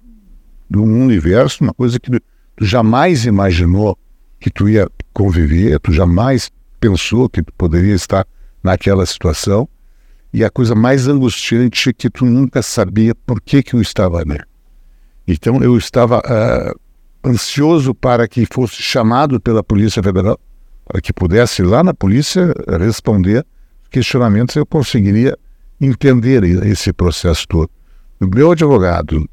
de 0.70 0.78
um 0.78 1.02
universo, 1.02 1.64
uma 1.64 1.74
coisa 1.74 1.98
que 1.98 2.08
tu 2.56 2.64
jamais 2.64 3.24
imaginou 3.24 3.96
que 4.40 4.50
tu 4.50 4.68
ia 4.68 4.88
conviver, 5.12 5.78
tu 5.80 5.92
jamais 5.92 6.50
pensou 6.80 7.28
que 7.28 7.42
tu 7.42 7.52
poderia 7.56 7.94
estar 7.94 8.26
naquela 8.62 9.06
situação. 9.06 9.68
E 10.32 10.44
a 10.44 10.50
coisa 10.50 10.74
mais 10.74 11.08
angustiante 11.08 11.90
é 11.90 11.92
que 11.92 12.10
tu 12.10 12.26
nunca 12.26 12.60
sabia 12.62 13.14
por 13.14 13.40
que, 13.40 13.62
que 13.62 13.74
eu 13.74 13.80
estava 13.80 14.18
ali. 14.18 14.38
Então 15.26 15.62
eu 15.62 15.76
estava 15.76 16.18
uh, 16.18 17.28
ansioso 17.28 17.94
para 17.94 18.28
que 18.28 18.46
fosse 18.52 18.82
chamado 18.82 19.40
pela 19.40 19.62
Polícia 19.62 20.02
Federal, 20.02 20.38
para 20.84 21.00
que 21.00 21.12
pudesse 21.12 21.62
lá 21.62 21.82
na 21.82 21.94
polícia 21.94 22.52
responder 22.78 23.44
questionamentos, 23.90 24.54
eu 24.56 24.66
conseguiria 24.66 25.36
entender 25.80 26.44
esse 26.66 26.92
processo 26.92 27.46
todo. 27.48 27.70
O 28.20 28.26
meu 28.26 28.52
advogado 28.52 29.28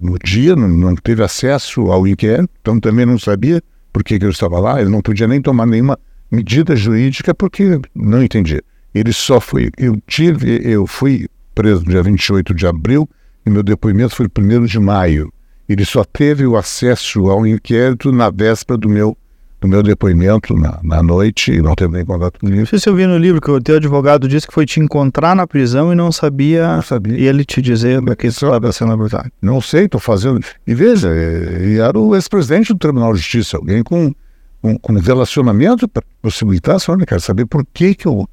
no 0.00 0.18
dia, 0.18 0.54
não, 0.54 0.68
não 0.68 0.94
teve 0.94 1.22
acesso 1.22 1.90
ao 1.90 2.06
inquérito, 2.06 2.50
então 2.60 2.78
também 2.78 3.06
não 3.06 3.18
sabia 3.18 3.62
por 3.92 4.04
que, 4.04 4.18
que 4.18 4.24
eu 4.24 4.30
estava 4.30 4.58
lá, 4.60 4.80
ele 4.80 4.90
não 4.90 5.00
podia 5.00 5.26
nem 5.26 5.40
tomar 5.40 5.66
nenhuma 5.66 5.98
medida 6.30 6.76
jurídica 6.76 7.34
porque 7.34 7.80
não 7.94 8.22
entendia. 8.22 8.62
Ele 8.94 9.12
só 9.12 9.40
foi, 9.40 9.70
eu 9.76 10.00
tive, 10.06 10.60
eu 10.64 10.86
fui 10.86 11.28
preso 11.54 11.84
no 11.84 11.90
dia 11.90 12.02
28 12.02 12.54
de 12.54 12.66
abril 12.66 13.08
e 13.44 13.50
meu 13.50 13.62
depoimento 13.62 14.14
foi 14.14 14.28
no 14.36 14.60
1 14.62 14.66
de 14.66 14.78
maio. 14.78 15.32
Ele 15.68 15.84
só 15.84 16.04
teve 16.04 16.46
o 16.46 16.56
acesso 16.56 17.28
ao 17.28 17.46
inquérito 17.46 18.10
na 18.10 18.30
véspera 18.30 18.78
do 18.78 18.88
meu 18.88 19.16
no 19.60 19.68
meu 19.68 19.82
depoimento 19.82 20.54
na, 20.54 20.78
na 20.82 21.02
noite 21.02 21.60
não 21.60 21.74
teve 21.74 21.92
nem 21.92 22.04
contato 22.04 22.38
comigo. 22.38 22.58
Não 22.58 22.66
sei 22.66 22.78
se 22.78 22.88
eu 22.88 22.94
vi 22.94 23.06
no 23.06 23.18
livro 23.18 23.40
que 23.40 23.50
o 23.50 23.60
teu 23.60 23.76
advogado 23.76 24.28
disse 24.28 24.46
que 24.46 24.54
foi 24.54 24.64
te 24.64 24.80
encontrar 24.80 25.34
na 25.34 25.46
prisão 25.46 25.92
e 25.92 25.96
não 25.96 26.12
sabia, 26.12 26.76
não 26.76 26.82
sabia. 26.82 27.18
e 27.18 27.26
ele 27.26 27.44
te 27.44 27.60
dizer 27.60 28.00
que 28.16 28.28
estava 28.28 28.70
sendo 28.72 28.92
abordado. 28.92 29.30
Não 29.42 29.60
sei, 29.60 29.86
estou 29.86 30.00
fazendo. 30.00 30.40
E 30.66 30.74
veja, 30.74 31.08
e 31.12 31.78
era 31.78 31.98
o 31.98 32.14
ex-presidente 32.14 32.72
do 32.72 32.78
Tribunal 32.78 33.12
de 33.12 33.18
Justiça, 33.18 33.56
alguém 33.56 33.82
com, 33.82 34.14
com, 34.62 34.78
com 34.78 34.92
relacionamento 34.94 35.88
para 35.88 36.04
possibilitar, 36.22 36.78
só, 36.78 36.96
quero 36.96 37.20
saber 37.20 37.46
por 37.46 37.66
que 37.72 37.94
que 37.94 38.06
eu 38.06 38.28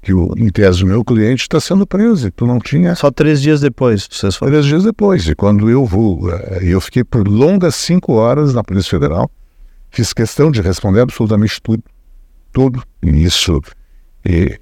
que 0.00 0.14
o, 0.14 0.32
em 0.36 0.48
tese 0.48 0.84
o 0.84 0.86
meu 0.86 1.04
cliente 1.04 1.42
está 1.42 1.58
sendo 1.58 1.84
preso. 1.84 2.30
Tu 2.30 2.46
não 2.46 2.60
tinha. 2.60 2.94
Só 2.94 3.10
três 3.10 3.42
dias 3.42 3.60
depois, 3.60 4.08
vocês 4.08 4.36
foram. 4.36 4.52
Três 4.52 4.64
dias 4.64 4.84
depois. 4.84 5.26
E 5.26 5.34
quando 5.34 5.68
eu 5.68 5.84
vou, 5.84 6.30
eh, 6.30 6.60
eu 6.62 6.80
fiquei 6.80 7.02
por 7.02 7.26
longas 7.26 7.74
cinco 7.74 8.12
horas 8.12 8.54
na 8.54 8.62
Polícia 8.62 8.90
Federal 8.90 9.28
Fiz 9.90 10.12
questão 10.12 10.50
de 10.50 10.60
responder 10.60 11.00
absolutamente 11.00 11.60
tudo, 11.62 11.82
tudo. 12.52 12.82
E 13.02 13.24
isso, 13.24 13.60
e, 14.24 14.58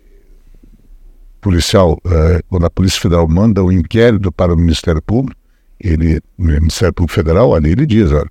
policial, 1.41 1.99
uh, 2.05 2.43
quando 2.49 2.67
a 2.67 2.71
Polícia 2.71 3.01
Federal 3.01 3.29
manda 3.29 3.63
o 3.63 3.69
um 3.69 3.73
inquérito 3.73 4.33
para 4.33 4.53
o 4.53 4.57
Ministério 4.57 5.03
Público, 5.03 5.41
ele, 5.79 6.21
o 6.39 6.45
Ministério 6.45 6.95
Público 6.95 7.15
Federal, 7.15 7.55
ali 7.55 7.73
ele 7.73 7.87
diz, 7.87 8.11
olha, 8.11 8.31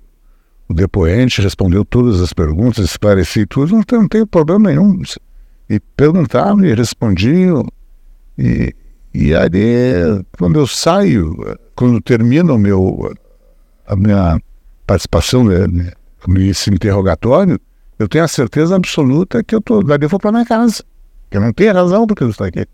o 0.68 0.74
depoente 0.74 1.40
respondeu 1.40 1.84
todas 1.84 2.20
as 2.20 2.32
perguntas, 2.32 2.84
esclareci 2.84 3.46
tudo, 3.46 3.74
não 3.74 3.82
tem, 3.82 3.98
não 4.00 4.08
tem 4.08 4.26
problema 4.26 4.68
nenhum. 4.68 5.00
E 5.68 5.80
perguntaram 5.96 6.64
e 6.64 6.74
respondiam. 6.74 7.64
E, 8.36 8.74
e 9.14 9.34
aí, 9.34 10.24
quando 10.38 10.58
eu 10.58 10.66
saio, 10.66 11.36
quando 11.74 12.00
termina 12.00 12.52
o 12.52 12.58
meu, 12.58 13.14
a 13.86 13.96
minha 13.96 14.40
participação 14.86 15.44
né, 15.44 15.92
nesse 16.26 16.70
interrogatório, 16.70 17.58
eu 17.98 18.08
tenho 18.08 18.24
a 18.24 18.28
certeza 18.28 18.76
absoluta 18.76 19.42
que 19.42 19.54
eu 19.54 19.60
tô, 19.60 19.82
dali 19.82 20.06
vou 20.06 20.20
para 20.20 20.32
minha 20.32 20.44
casa. 20.44 20.84
Que 21.30 21.36
eu 21.36 21.40
não 21.40 21.52
tenho 21.52 21.72
razão 21.72 22.06
porque 22.06 22.22
eu 22.22 22.30
estou 22.30 22.46
aqui. 22.46 22.66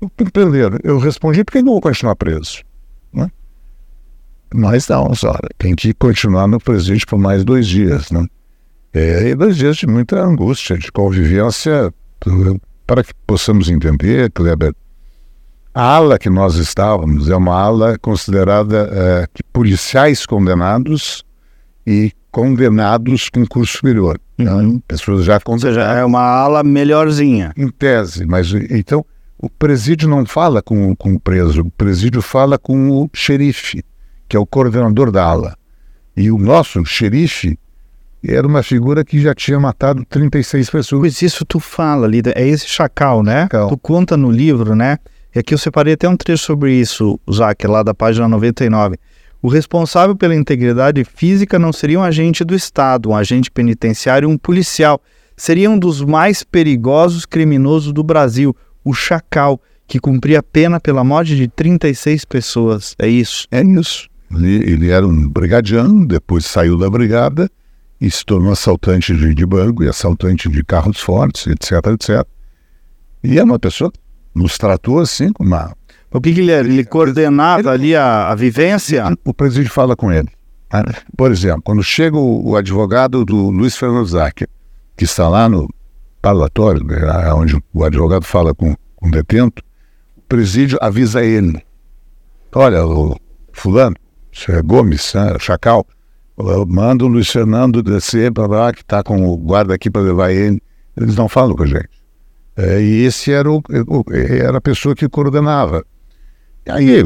Entenderam? 0.00 0.78
Eu 0.84 0.98
respondi 0.98 1.42
porque 1.44 1.60
não 1.60 1.72
vou 1.72 1.80
continuar 1.80 2.14
preso. 2.14 2.62
Né? 3.12 3.28
Mas 4.54 4.86
não, 4.88 5.14
só 5.14 5.36
tem 5.58 5.74
que 5.74 5.92
continuar 5.94 6.46
no 6.46 6.60
presídio 6.60 7.06
por 7.06 7.18
mais 7.18 7.44
dois 7.44 7.66
dias. 7.66 8.10
Né? 8.10 8.24
É, 8.92 9.28
e 9.28 9.34
dois 9.34 9.56
dias 9.56 9.76
de 9.76 9.86
muita 9.86 10.20
angústia, 10.20 10.78
de 10.78 10.90
convivência, 10.92 11.92
para 12.86 13.02
que 13.02 13.12
possamos 13.26 13.68
entender, 13.68 14.30
Kleber, 14.30 14.72
a 15.74 15.96
ala 15.96 16.18
que 16.18 16.30
nós 16.30 16.54
estávamos 16.54 17.28
é 17.28 17.36
uma 17.36 17.54
ala 17.54 17.98
considerada 17.98 18.88
é, 18.90 19.26
que 19.32 19.42
policiais 19.42 20.24
condenados 20.24 21.24
e 21.88 22.12
condenados 22.30 23.30
com 23.30 23.46
curso 23.46 23.78
superior. 23.78 24.20
Uhum. 24.38 24.78
Pessoas 24.86 25.24
já 25.24 25.40
condenadas. 25.40 25.78
Ou 25.78 25.82
seja, 25.82 25.98
é 25.98 26.04
uma 26.04 26.20
ala 26.20 26.62
melhorzinha. 26.62 27.54
Em 27.56 27.70
tese, 27.70 28.26
mas 28.26 28.52
então 28.52 29.02
o 29.38 29.48
presídio 29.48 30.06
não 30.06 30.26
fala 30.26 30.60
com, 30.60 30.94
com 30.94 31.14
o 31.14 31.20
preso, 31.20 31.62
o 31.62 31.70
presídio 31.70 32.20
fala 32.20 32.58
com 32.58 32.90
o 32.90 33.08
xerife, 33.14 33.82
que 34.28 34.36
é 34.36 34.38
o 34.38 34.44
coordenador 34.44 35.10
da 35.10 35.24
ala. 35.24 35.56
E 36.14 36.30
o 36.30 36.36
nosso 36.36 36.84
xerife 36.84 37.58
era 38.22 38.46
uma 38.46 38.62
figura 38.62 39.02
que 39.02 39.18
já 39.18 39.34
tinha 39.34 39.58
matado 39.58 40.04
36 40.04 40.68
pessoas. 40.68 41.00
Pois 41.00 41.22
isso 41.22 41.42
tu 41.46 41.58
fala 41.58 42.06
ali, 42.06 42.20
é 42.34 42.46
esse 42.46 42.68
chacal, 42.68 43.22
né? 43.22 43.42
Chacal. 43.42 43.68
Tu 43.68 43.78
conta 43.78 44.14
no 44.14 44.30
livro, 44.30 44.74
né? 44.74 44.98
E 45.34 45.38
aqui 45.38 45.54
eu 45.54 45.58
separei 45.58 45.94
até 45.94 46.06
um 46.06 46.16
trecho 46.16 46.44
sobre 46.44 46.74
isso, 46.74 47.18
Zac, 47.32 47.66
lá 47.66 47.82
da 47.82 47.94
página 47.94 48.28
99. 48.28 48.98
O 49.40 49.48
responsável 49.48 50.16
pela 50.16 50.34
integridade 50.34 51.04
física 51.04 51.58
não 51.58 51.72
seria 51.72 52.00
um 52.00 52.02
agente 52.02 52.44
do 52.44 52.54
Estado, 52.54 53.10
um 53.10 53.14
agente 53.14 53.50
penitenciário, 53.50 54.28
um 54.28 54.36
policial. 54.36 55.00
Seria 55.36 55.70
um 55.70 55.78
dos 55.78 56.02
mais 56.02 56.42
perigosos 56.42 57.24
criminosos 57.24 57.92
do 57.92 58.02
Brasil, 58.02 58.54
o 58.84 58.92
Chacal, 58.92 59.60
que 59.86 60.00
cumpria 60.00 60.42
pena 60.42 60.80
pela 60.80 61.04
morte 61.04 61.36
de 61.36 61.46
36 61.46 62.24
pessoas. 62.24 62.96
É 62.98 63.08
isso? 63.08 63.46
É 63.50 63.62
isso. 63.62 64.08
Ele, 64.34 64.70
ele 64.70 64.90
era 64.90 65.06
um 65.06 65.28
brigadiano, 65.28 66.06
depois 66.06 66.44
saiu 66.44 66.76
da 66.76 66.90
brigada 66.90 67.48
e 68.00 68.10
se 68.10 68.24
tornou 68.24 68.52
assaltante 68.52 69.16
de, 69.16 69.34
de 69.34 69.46
banco 69.46 69.82
e 69.82 69.88
assaltante 69.88 70.48
de 70.48 70.64
carros 70.64 71.00
fortes, 71.00 71.46
etc, 71.46 71.72
etc. 71.94 72.26
E 73.22 73.38
é 73.38 73.44
uma 73.44 73.58
pessoa 73.58 73.90
que 73.90 73.98
nos 74.34 74.58
tratou 74.58 74.98
assim 74.98 75.32
com 75.32 75.44
uma 75.44 75.74
o 76.12 76.20
que, 76.20 76.32
que 76.32 76.40
ele, 76.40 76.52
ele 76.52 76.84
coordenava 76.84 77.70
ali 77.70 77.94
a, 77.94 78.28
a, 78.28 78.34
vivência? 78.34 79.04
O 79.24 79.34
presidente 79.34 79.68
fala 79.68 79.94
com 79.94 80.10
ele. 80.10 80.28
Né? 80.72 80.82
Por 81.16 81.30
exemplo, 81.30 81.62
quando 81.62 81.82
chega 81.82 82.16
o, 82.16 82.50
o 82.50 82.56
advogado 82.56 83.24
do 83.24 83.50
Luiz 83.50 83.76
Fernando 83.76 84.06
Zac, 84.06 84.46
que 84.96 85.04
está 85.04 85.28
lá 85.28 85.48
no 85.48 85.68
parlatório, 86.22 86.82
né, 86.84 87.32
onde 87.32 87.62
o 87.72 87.84
advogado 87.84 88.24
fala 88.24 88.54
com, 88.54 88.74
com 88.96 89.08
o 89.08 89.10
detento, 89.10 89.62
o 90.16 90.22
presídio 90.22 90.78
avisa 90.80 91.24
ele. 91.24 91.62
Olha, 92.54 92.86
o 92.86 93.16
fulano, 93.52 93.96
é 94.48 94.62
Gomes, 94.62 95.12
né, 95.14 95.36
Chacal, 95.38 95.86
manda 96.66 97.04
o 97.04 97.08
Luiz 97.08 97.28
Fernando 97.28 97.82
descer 97.82 98.32
para 98.32 98.46
lá, 98.46 98.72
que 98.72 98.80
está 98.80 99.02
com 99.02 99.26
o 99.26 99.36
guarda 99.36 99.74
aqui 99.74 99.90
para 99.90 100.02
levar 100.02 100.30
ele. 100.30 100.62
Eles 100.96 101.16
não 101.16 101.28
falam 101.28 101.54
com 101.54 101.64
a 101.64 101.66
gente. 101.66 101.90
É, 102.56 102.80
e 102.80 103.04
esse 103.04 103.30
era, 103.30 103.50
o, 103.50 103.62
era 104.10 104.58
a 104.58 104.60
pessoa 104.60 104.94
que 104.94 105.08
coordenava. 105.08 105.84
Aí 106.66 107.04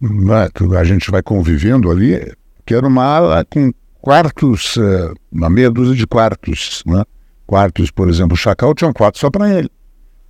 né, 0.00 0.48
a 0.78 0.84
gente 0.84 1.10
vai 1.10 1.22
convivendo 1.22 1.90
ali, 1.90 2.32
que 2.66 2.74
era 2.74 2.86
uma 2.86 3.04
ala 3.04 3.44
com 3.44 3.72
quartos, 4.00 4.76
uh, 4.76 5.14
uma 5.32 5.48
meia 5.48 5.70
dúzia 5.70 5.94
de 5.94 6.06
quartos. 6.06 6.82
Né? 6.86 7.02
Quartos, 7.46 7.90
por 7.90 8.08
exemplo, 8.08 8.34
o 8.34 8.36
Chacal 8.36 8.74
tinha 8.74 8.88
um 8.88 8.92
quarto 8.92 9.18
só 9.18 9.30
para 9.30 9.50
ele, 9.58 9.70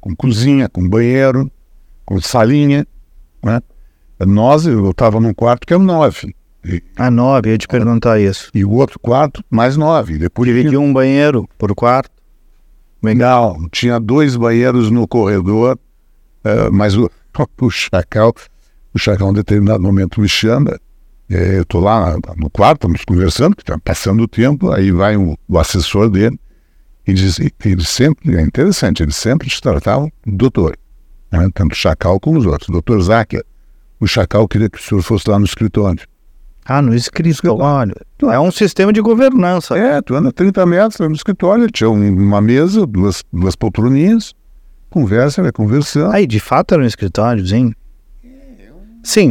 com 0.01 0.15
cozinha, 0.15 0.69
com 0.69 0.89
banheiro, 0.89 1.51
com 2.05 2.21
salinha. 2.21 2.87
Né? 3.43 3.61
Nós, 4.21 4.67
eu 4.67 4.91
estava 4.91 5.19
num 5.19 5.35
quarto 5.35 5.67
que 5.67 5.75
era 5.75 5.83
nove. 5.83 6.35
E, 6.65 6.83
ah, 6.97 7.11
nove, 7.11 7.49
eu 7.49 7.53
ia 7.53 7.59
te 7.59 7.69
perguntar 7.69 8.21
isso. 8.21 8.51
E 8.55 8.65
o 8.65 8.71
outro 8.71 8.99
quarto, 8.99 9.45
mais 9.51 9.77
nove. 9.77 10.19
Depois 10.19 10.49
Dividia 10.49 10.81
um 10.81 10.93
banheiro 10.93 11.49
por 11.59 11.75
quarto? 11.75 12.11
Não, 13.03 13.69
tinha 13.71 14.01
dois 14.01 14.35
banheiros 14.35 14.91
no 14.91 15.07
corredor, 15.07 15.79
uh, 16.45 16.73
mas 16.73 16.97
o, 16.97 17.11
o 17.61 17.71
Chacal 17.71 18.33
o 18.95 18.99
Chacal, 18.99 19.29
em 19.29 19.31
um 19.31 19.35
determinado 19.35 19.83
momento, 19.83 20.21
me 20.21 20.29
chama. 20.29 20.79
É, 21.29 21.57
eu 21.57 21.63
estou 21.63 21.81
lá 21.81 22.17
no 22.37 22.51
quarto, 22.51 22.83
estamos 22.83 23.05
conversando, 23.05 23.57
tá 23.57 23.79
passando 23.83 24.23
o 24.23 24.29
tempo, 24.29 24.71
aí 24.71 24.91
vai 24.91 25.17
o, 25.17 25.37
o 25.49 25.59
assessor 25.59 26.11
dele 26.11 26.39
e 27.07 27.13
diz: 27.13 27.39
ele 27.41 27.85
sempre, 27.85 28.37
é 28.37 28.41
interessante, 28.43 29.03
ele 29.03 29.13
sempre 29.13 29.49
te 29.49 29.61
tratava 29.61 30.09
doutor, 30.27 30.77
né, 31.33 31.49
tanto 31.55 31.73
o 31.73 31.77
Chacal 31.77 32.21
como 32.21 32.39
os 32.39 32.47
outros. 32.47 32.69
Doutor 32.69 33.01
Záquia, 33.01 33.43
o 33.99 34.07
Chacal 34.07 34.47
queria 34.47 34.69
que 34.69 34.79
o 34.79 34.83
senhor 34.83 35.03
fosse 35.03 35.29
lá 35.29 35.39
no 35.39 35.45
escritório. 35.45 36.07
Ah, 36.67 36.81
no 36.81 36.95
escritório. 36.95 37.95
É 38.23 38.41
um 38.41 38.51
sistema 38.51 38.93
de 38.93 39.01
governança. 39.03 39.77
É, 39.77 40.01
tu 40.01 40.15
anda 40.15 40.33
30 40.33 40.65
metros 40.65 40.99
no 40.99 41.15
escritório, 41.15 41.71
tinha 41.71 41.91
uma 41.91 42.41
mesa, 42.41 42.87
duas, 42.87 43.23
duas 43.31 43.55
poltroninhas, 43.55 44.35
conversa, 44.89 45.43
vai 45.43 45.53
conversando. 45.53 46.13
Aí, 46.13 46.27
de 46.27 46.41
fato 46.41 46.73
era 46.73 46.83
um 46.83 46.87
escritóriozinho? 46.87 47.69
Sim, 47.69 47.75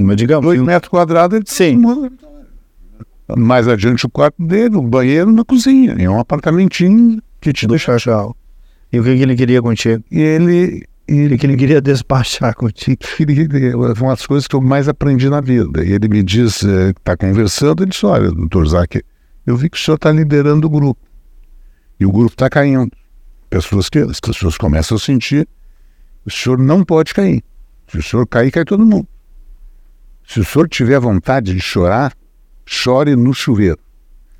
mas 0.02 0.16
digamos. 0.16 0.46
Dois 0.46 0.62
metros 0.62 0.90
quadrados 0.90 1.36
ele 1.36 1.46
Sim. 1.48 1.82
Mais 3.36 3.68
adiante 3.68 4.06
o 4.06 4.10
quarto 4.10 4.46
dele, 4.46 4.76
o 4.76 4.82
banheiro 4.82 5.32
na 5.32 5.44
cozinha. 5.44 5.96
É 5.98 6.10
um 6.10 6.20
apartamentinho 6.20 7.22
que 7.42 7.52
te 7.52 7.68
deixa 7.68 7.98
chau. 7.98 8.36
E 8.92 9.00
o 9.00 9.04
que, 9.04 9.16
que 9.16 9.24
ele 9.24 9.36
queria 9.36 9.62
contigo? 9.62 10.04
E 10.12 10.22
ele. 10.22 10.84
Ele 11.06 11.38
que 11.38 11.46
ele 11.46 11.58
queria 11.58 11.82
despachar 11.82 12.56
contigo. 12.56 13.00
Foi 13.96 14.08
uma 14.08 14.16
das 14.16 14.26
coisas 14.26 14.48
que 14.48 14.56
eu 14.56 14.62
mais 14.62 14.88
aprendi 14.88 15.30
na 15.30 15.42
vida. 15.42 15.84
E 15.84 15.92
ele 15.92 16.08
me 16.08 16.24
diz, 16.24 16.64
está 16.64 17.18
conversando, 17.18 17.84
ele 17.84 17.90
disse, 17.90 18.06
olha, 18.06 18.32
doutor 18.32 18.66
Zac, 18.70 19.04
eu 19.46 19.58
vi 19.58 19.70
que 19.70 19.78
o 19.78 19.80
senhor 19.80 19.96
está 19.96 20.14
liderando 20.14 20.66
o 20.66 20.70
grupo. 20.70 21.02
E 22.00 22.06
o 22.06 22.12
grupo 22.12 22.34
está 22.34 22.50
caindo. 22.50 22.90
Pessoas 23.50 23.90
que, 23.90 24.00
as 24.00 24.22
pessoas 24.22 24.58
começam 24.58 24.96
a 24.96 25.00
sentir, 25.00 25.46
o 26.26 26.32
senhor 26.32 26.58
não 26.58 26.86
pode 26.86 27.14
cair. 27.14 27.44
Se 27.90 27.98
o 27.98 28.02
senhor 28.02 28.26
cair, 28.26 28.50
cai 28.50 28.64
todo 28.64 28.86
mundo. 28.86 29.08
Se 30.28 30.40
o 30.40 30.46
senhor 30.46 30.68
tiver 30.68 31.00
vontade 31.00 31.54
de 31.54 31.60
chorar, 31.60 32.14
chore 32.66 33.16
no 33.16 33.34
chuveiro. 33.34 33.80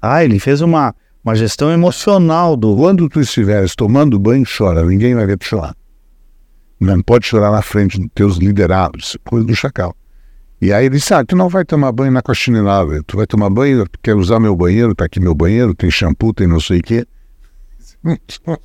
Ah, 0.02 0.24
ele 0.24 0.40
fez 0.40 0.62
uma, 0.62 0.96
uma 1.24 1.36
gestão 1.36 1.72
emocional 1.72 2.56
do. 2.56 2.76
Quando 2.76 3.08
tu 3.08 3.22
estiveres 3.22 3.76
tomando 3.76 4.20
banho, 4.20 4.46
chora, 4.46 4.84
ninguém 4.84 5.16
vai 5.16 5.26
ver 5.26 5.38
tu 5.38 5.46
chorar. 5.46 5.76
Não 6.80 7.02
pode 7.02 7.26
chorar 7.26 7.52
na 7.52 7.62
frente 7.62 7.98
dos 7.98 8.10
teus 8.14 8.38
liderados, 8.38 9.18
coisa 9.24 9.46
do 9.46 9.56
chacal. 9.56 9.96
E 10.60 10.72
aí 10.72 10.86
ele 10.86 10.96
disse: 10.96 11.14
Ah, 11.14 11.24
tu 11.24 11.36
não 11.36 11.50
vai 11.50 11.64
tomar 11.64 11.92
banho 11.92 12.12
na 12.12 12.22
cochinelável, 12.22 13.04
tu 13.04 13.18
vai 13.18 13.28
tomar 13.28 13.50
banho, 13.50 13.86
quer 14.02 14.16
usar 14.16 14.40
meu 14.40 14.56
banheiro, 14.56 14.96
tá 14.96 15.06
aqui 15.06 15.20
meu 15.20 15.36
banheiro, 15.36 15.74
tem 15.74 15.92
shampoo, 15.92 16.34
tem 16.34 16.48
não 16.48 16.60
sei 16.60 16.80
o 16.80 16.84
quê. 16.84 17.06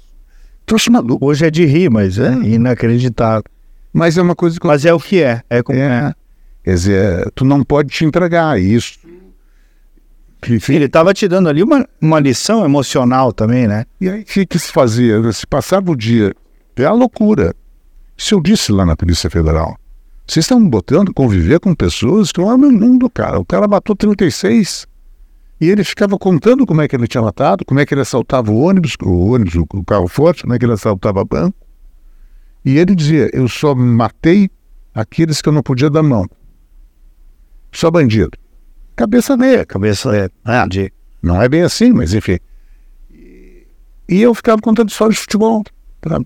Trouxe 0.66 0.90
maluco. 0.90 1.24
Hoje 1.24 1.46
é 1.46 1.50
de 1.50 1.64
rir, 1.64 1.88
mas 1.88 2.18
é 2.18 2.32
inacreditável. 2.34 3.44
Mas 3.92 4.18
é 4.18 4.22
uma 4.22 4.34
coisa 4.34 4.58
que. 4.60 4.66
Mas 4.66 4.84
é 4.84 4.92
o 4.92 5.00
que 5.00 5.22
é. 5.22 5.42
É 5.48 5.62
como 5.62 5.78
é. 5.78 6.10
é. 6.10 6.14
Quer 6.68 6.74
dizer, 6.74 7.30
tu 7.34 7.46
não 7.46 7.64
pode 7.64 7.88
te 7.88 8.04
entregar 8.04 8.60
isso. 8.60 8.98
Ele 10.68 10.84
estava 10.84 11.14
te 11.14 11.26
dando 11.26 11.48
ali 11.48 11.62
uma, 11.62 11.88
uma 11.98 12.20
lição 12.20 12.62
emocional 12.62 13.32
também, 13.32 13.66
né? 13.66 13.86
E 13.98 14.06
aí 14.06 14.20
o 14.20 14.24
que, 14.26 14.44
que 14.44 14.58
se 14.58 14.70
fazia? 14.70 15.32
Se 15.32 15.46
passava 15.46 15.90
o 15.90 15.96
dia, 15.96 16.34
é 16.76 16.84
a 16.84 16.92
loucura. 16.92 17.54
Isso 18.14 18.34
eu 18.34 18.40
disse 18.42 18.70
lá 18.70 18.84
na 18.84 18.94
Polícia 18.94 19.30
Federal. 19.30 19.78
Vocês 20.26 20.44
estão 20.44 20.62
botando 20.62 21.14
conviver 21.14 21.58
com 21.58 21.74
pessoas 21.74 22.32
que 22.32 22.38
não 22.38 22.50
é 22.50 22.54
o 22.54 22.58
meu 22.58 22.70
mundo, 22.70 23.08
cara. 23.08 23.40
O 23.40 23.46
cara 23.46 23.66
matou 23.66 23.96
36 23.96 24.86
e 25.62 25.70
ele 25.70 25.82
ficava 25.82 26.18
contando 26.18 26.66
como 26.66 26.82
é 26.82 26.86
que 26.86 26.94
ele 26.94 27.08
tinha 27.08 27.22
matado, 27.22 27.64
como 27.64 27.80
é 27.80 27.86
que 27.86 27.94
ele 27.94 28.02
assaltava 28.02 28.52
o 28.52 28.60
ônibus, 28.60 28.94
o 29.02 29.30
ônibus, 29.32 29.54
o 29.54 29.84
carro 29.86 30.06
forte, 30.06 30.42
como 30.42 30.52
é 30.52 30.58
que 30.58 30.66
ele 30.66 30.74
assaltava 30.74 31.24
banco. 31.24 31.56
E 32.62 32.76
ele 32.76 32.94
dizia: 32.94 33.30
Eu 33.32 33.48
só 33.48 33.74
matei 33.74 34.50
aqueles 34.94 35.40
que 35.40 35.48
eu 35.48 35.52
não 35.54 35.62
podia 35.62 35.88
dar 35.88 36.02
mão 36.02 36.28
só 37.72 37.90
bandido. 37.90 38.30
Cabeça 38.96 39.36
negra. 39.36 39.64
Cabeça 39.64 40.30
é, 40.44 40.66
de... 40.66 40.92
Não 41.22 41.40
é 41.40 41.48
bem 41.48 41.62
assim, 41.62 41.92
mas 41.92 42.14
enfim. 42.14 42.38
E 44.08 44.22
eu 44.22 44.34
ficava 44.34 44.60
contando 44.60 44.88
histórias 44.88 45.16
de 45.16 45.22
futebol. 45.22 45.62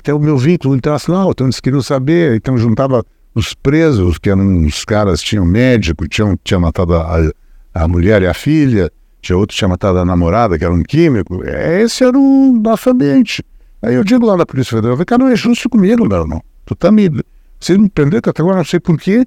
Ter 0.02 0.12
o 0.12 0.18
meu 0.18 0.38
vínculo 0.38 0.76
internacional. 0.76 1.30
Então 1.30 1.46
eles 1.46 1.61
queriam 1.61 1.82
saber. 1.82 2.37
Então 2.37 2.56
juntava 2.56 3.04
os 3.34 3.54
presos, 3.54 4.18
que 4.18 4.30
eram 4.30 4.64
os 4.64 4.84
caras, 4.84 5.22
tinham 5.22 5.44
médico, 5.44 6.06
tinham, 6.06 6.38
tinha 6.44 6.61
matado 6.61 6.94
a, 6.94 7.30
a 7.75 7.88
mulher 7.88 8.22
e 8.22 8.26
a 8.26 8.34
filha, 8.34 8.90
tinha 9.20 9.37
outro 9.37 9.54
que 9.54 9.58
tinha 9.58 9.68
matado 9.68 9.99
a 9.99 10.04
namorada, 10.04 10.58
que 10.58 10.64
era 10.64 10.72
um 10.72 10.82
químico. 10.82 11.42
Esse 11.44 12.04
era 12.04 12.18
o 12.18 12.52
nosso 12.52 12.90
ambiente. 12.90 13.42
Aí 13.80 13.94
eu 13.94 14.04
digo 14.04 14.26
lá 14.26 14.37
na 14.37 14.46
Polícia 14.46 14.76
Federal, 14.76 14.96
cara, 15.04 15.25
não 15.25 15.30
é 15.30 15.37
justo 15.37 15.68
comigo, 15.68 16.06
meu 16.06 16.20
irmão. 16.20 16.42
Tu 16.66 16.75
tá 16.75 16.92
me. 16.92 17.11
Você 17.58 17.78
me 17.78 17.88
prendeu 17.88 18.18
até 18.18 18.42
agora, 18.42 18.58
não 18.58 18.64
sei 18.64 18.80
porquê. 18.80 19.26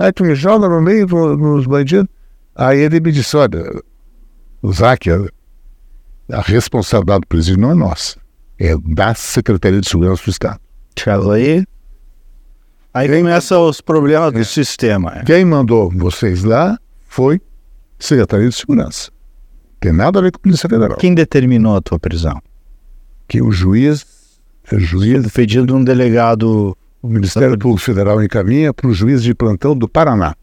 Aí 0.00 0.10
tu 0.14 0.24
me 0.24 0.34
joga 0.34 0.66
no 0.66 0.80
meio 0.80 1.06
nos 1.06 1.66
bandidos. 1.66 2.08
Aí 2.54 2.78
ele 2.78 3.00
me 3.00 3.12
disse: 3.12 3.36
olha, 3.36 3.70
Zac, 4.72 5.10
a, 6.32 6.40
responsabilidade 6.40 7.20
do 7.20 7.26
presídio 7.26 7.60
não 7.60 7.72
é 7.72 7.74
nossa, 7.74 8.18
é 8.58 8.74
da 8.78 9.14
Secretaria 9.14 9.78
de 9.78 9.86
Segurança 9.86 10.24
do 10.24 10.30
Estado. 10.30 10.60
Tiago, 10.94 11.30
aí. 11.32 11.66
Aí 12.94 13.08
Quem 13.08 13.18
começam 13.22 13.68
os 13.68 13.82
problemas 13.82 14.32
do 14.32 14.42
sistema. 14.42 15.18
É. 15.18 15.24
Quem 15.24 15.44
mandou 15.44 15.90
vocês 15.94 16.44
lá 16.44 16.78
foi 17.06 17.38
Secretaria 17.98 18.48
de 18.48 18.54
Segurança. 18.54 19.10
Tem 19.80 19.92
nada 19.92 20.18
a 20.18 20.22
ver 20.22 20.32
com 20.32 20.38
a 20.38 20.40
Polícia 20.40 20.68
Federal. 20.68 20.96
Quem 20.96 21.14
determinou 21.14 21.76
a 21.76 21.82
tua 21.82 21.98
prisão? 21.98 22.40
Que 23.28 23.42
o 23.42 23.52
juiz. 23.52 24.06
O 24.72 24.78
juiz. 24.78 25.30
Pedido 25.30 25.66
de 25.66 25.72
um 25.74 25.84
delegado. 25.84 26.74
O 27.02 27.08
Ministério 27.08 27.58
Público 27.58 27.84
Federal 27.84 28.22
encaminha 28.22 28.74
para 28.74 28.86
o 28.86 28.92
juiz 28.92 29.22
de 29.22 29.34
plantão 29.34 29.76
do 29.76 29.88
Paraná. 29.88 30.34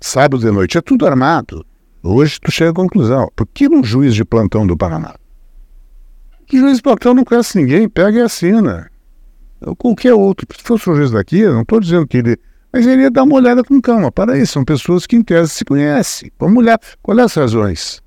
Sábado 0.00 0.38
de 0.38 0.50
noite. 0.50 0.78
É 0.78 0.80
tudo 0.80 1.06
armado. 1.06 1.64
Hoje 2.02 2.38
tu 2.40 2.50
chega 2.50 2.70
à 2.70 2.74
conclusão. 2.74 3.30
Por 3.34 3.46
que 3.46 3.68
um 3.68 3.82
juiz 3.82 4.14
de 4.14 4.24
plantão 4.24 4.66
do 4.66 4.76
Paraná? 4.76 5.14
O 6.52 6.56
juiz 6.56 6.76
de 6.76 6.82
plantão 6.82 7.14
não 7.14 7.24
conhece 7.24 7.58
ninguém, 7.58 7.88
pega 7.88 8.18
e 8.18 8.22
assina. 8.22 8.90
Qualquer 9.78 10.14
outro. 10.14 10.46
Se 10.56 10.62
fosse 10.62 10.90
um 10.90 10.96
juiz 10.96 11.10
daqui, 11.10 11.38
eu 11.40 11.54
não 11.54 11.62
estou 11.62 11.80
dizendo 11.80 12.06
que 12.06 12.18
ele 12.18 12.38
mas 12.72 12.86
ele 12.86 13.02
ia 13.02 13.10
dar 13.10 13.24
uma 13.24 13.34
olhada 13.34 13.64
com 13.64 13.80
calma. 13.80 14.12
Para 14.12 14.38
isso, 14.38 14.52
são 14.52 14.64
pessoas 14.64 15.06
que 15.06 15.16
em 15.16 15.22
tese 15.22 15.50
se 15.50 15.64
conhecem. 15.64 16.30
Vamos 16.38 16.58
olhar 16.58 16.78
quais 17.02 17.18
é 17.18 17.22
as 17.22 17.34
razões. 17.34 18.02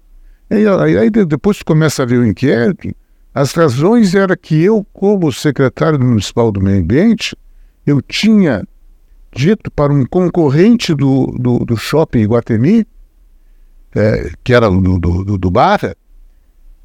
E 0.49 0.65
aí, 0.67 0.97
aí 0.97 1.09
depois 1.09 1.57
tu 1.57 1.65
começa 1.65 2.03
a 2.03 2.05
ver 2.05 2.19
o 2.19 2.25
inquérito. 2.25 2.87
As 3.33 3.51
razões 3.53 4.13
era 4.13 4.37
que 4.37 4.61
eu, 4.61 4.85
como 4.93 5.31
secretário 5.31 5.99
municipal 5.99 6.51
do 6.51 6.61
meio 6.61 6.81
ambiente, 6.81 7.35
eu 7.85 8.01
tinha 8.01 8.63
dito 9.35 9.71
para 9.71 9.91
um 9.91 10.05
concorrente 10.05 10.93
do, 10.93 11.27
do, 11.39 11.65
do 11.65 11.75
shopping 11.75 12.19
Iguatemi, 12.19 12.85
é, 13.95 14.31
que 14.43 14.53
era 14.53 14.69
do, 14.69 14.99
do, 14.99 15.37
do 15.37 15.51
Barra, 15.51 15.95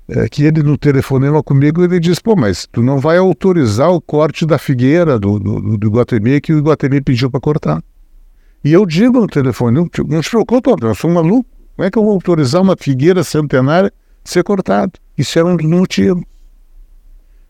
é, 0.08 0.26
que 0.26 0.44
ele 0.44 0.62
no 0.62 0.78
telefonema 0.78 1.42
comigo, 1.42 1.84
ele 1.84 2.00
disse, 2.00 2.22
pô, 2.22 2.34
mas 2.34 2.66
tu 2.72 2.82
não 2.82 2.98
vai 2.98 3.18
autorizar 3.18 3.90
o 3.90 4.00
corte 4.00 4.46
da 4.46 4.58
figueira 4.58 5.18
do, 5.18 5.38
do, 5.38 5.76
do 5.76 5.90
Guatemi 5.90 6.40
que 6.40 6.54
o 6.54 6.62
Guatemi 6.62 7.02
pediu 7.02 7.30
para 7.30 7.40
cortar. 7.40 7.84
E 8.64 8.72
eu 8.72 8.86
digo 8.86 9.20
no 9.20 9.26
telefone, 9.26 9.76
não, 9.76 9.88
te 9.88 10.30
preocupa, 10.30 10.74
eu 10.80 10.94
sou 10.94 11.10
maluco, 11.10 11.48
como 11.76 11.86
é 11.86 11.90
que 11.90 11.98
eu 11.98 12.02
vou 12.02 12.12
autorizar 12.12 12.62
uma 12.62 12.74
figueira 12.76 13.22
centenária 13.22 13.92
ser 14.24 14.42
cortada? 14.42 14.92
Isso 15.16 15.38
era 15.38 15.46
um 15.46 15.56
dos 15.56 15.66
motivos. 15.66 16.24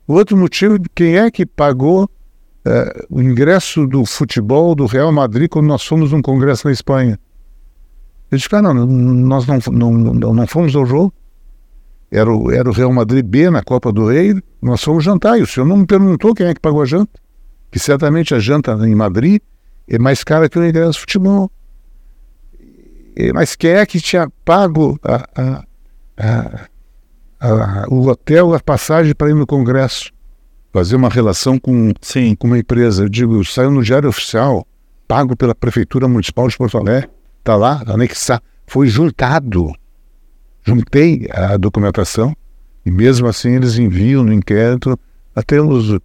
O 0.08 0.14
outro 0.14 0.36
motivo, 0.36 0.78
quem 0.94 1.16
é 1.16 1.30
que 1.30 1.46
pagou 1.46 2.10
é, 2.64 3.06
o 3.08 3.22
ingresso 3.22 3.86
do 3.86 4.04
futebol 4.04 4.74
do 4.74 4.86
Real 4.86 5.12
Madrid 5.12 5.48
quando 5.48 5.66
nós 5.66 5.84
fomos 5.84 6.10
num 6.10 6.22
congresso 6.22 6.66
na 6.66 6.72
Espanha? 6.72 7.20
Eu 8.30 8.36
disse, 8.36 8.48
cara, 8.48 8.74
não, 8.74 8.86
nós 8.86 9.46
não, 9.46 9.58
não, 9.70 9.92
não, 9.92 10.34
não 10.34 10.46
fomos 10.46 10.74
ao 10.74 10.84
jogo 10.84 11.12
era 12.10 12.32
o, 12.34 12.50
era 12.50 12.68
o 12.68 12.72
Real 12.72 12.92
Madrid 12.92 13.24
B 13.24 13.50
na 13.50 13.62
Copa 13.62 13.92
do 13.92 14.06
Rei, 14.06 14.34
nós 14.62 14.82
fomos 14.82 15.04
jantar 15.04 15.38
e 15.38 15.42
o 15.42 15.46
senhor 15.46 15.66
não 15.66 15.76
me 15.76 15.86
perguntou 15.86 16.34
quem 16.34 16.46
é 16.46 16.54
que 16.54 16.60
pagou 16.60 16.82
a 16.82 16.86
janta. 16.86 17.20
Que 17.70 17.78
certamente 17.78 18.34
a 18.34 18.38
janta 18.38 18.72
em 18.86 18.94
Madrid 18.94 19.40
é 19.86 19.98
mais 19.98 20.24
cara 20.24 20.48
que 20.48 20.58
o 20.58 20.66
ingresso 20.66 20.92
de 20.92 21.00
futebol. 21.00 21.50
E, 23.14 23.32
mas 23.32 23.54
quem 23.54 23.72
é 23.72 23.84
que 23.84 24.00
tinha 24.00 24.30
pago 24.44 24.98
a, 25.02 25.28
a, 25.36 25.64
a, 26.16 26.68
o 27.88 28.08
hotel, 28.08 28.54
a 28.54 28.60
passagem 28.60 29.14
para 29.14 29.30
ir 29.30 29.34
no 29.34 29.46
Congresso? 29.46 30.10
Fazer 30.72 30.96
uma 30.96 31.08
relação 31.08 31.58
com, 31.58 31.92
Sim. 32.00 32.34
com 32.34 32.46
uma 32.46 32.58
empresa. 32.58 33.04
Eu 33.04 33.08
digo, 33.08 33.44
saiu 33.44 33.70
no 33.70 33.82
Diário 33.82 34.08
Oficial, 34.08 34.66
pago 35.06 35.36
pela 35.36 35.54
Prefeitura 35.54 36.06
Municipal 36.06 36.48
de 36.48 36.56
Porto 36.56 36.78
Alegre. 36.78 37.10
Está 37.38 37.56
lá, 37.56 37.82
anexar. 37.86 38.42
Foi 38.66 38.86
juntado 38.86 39.72
juntei 40.68 41.26
a 41.32 41.56
documentação 41.56 42.36
e 42.84 42.90
mesmo 42.90 43.26
assim 43.26 43.54
eles 43.54 43.78
enviam 43.78 44.22
no 44.22 44.32
inquérito 44.32 44.98
até 45.34 45.60
os, 45.60 45.98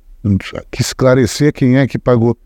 que 0.72 0.82
esclarecer 0.82 1.52
quem 1.52 1.78
é 1.78 1.88
que 1.88 2.00
pagou. 2.00 2.38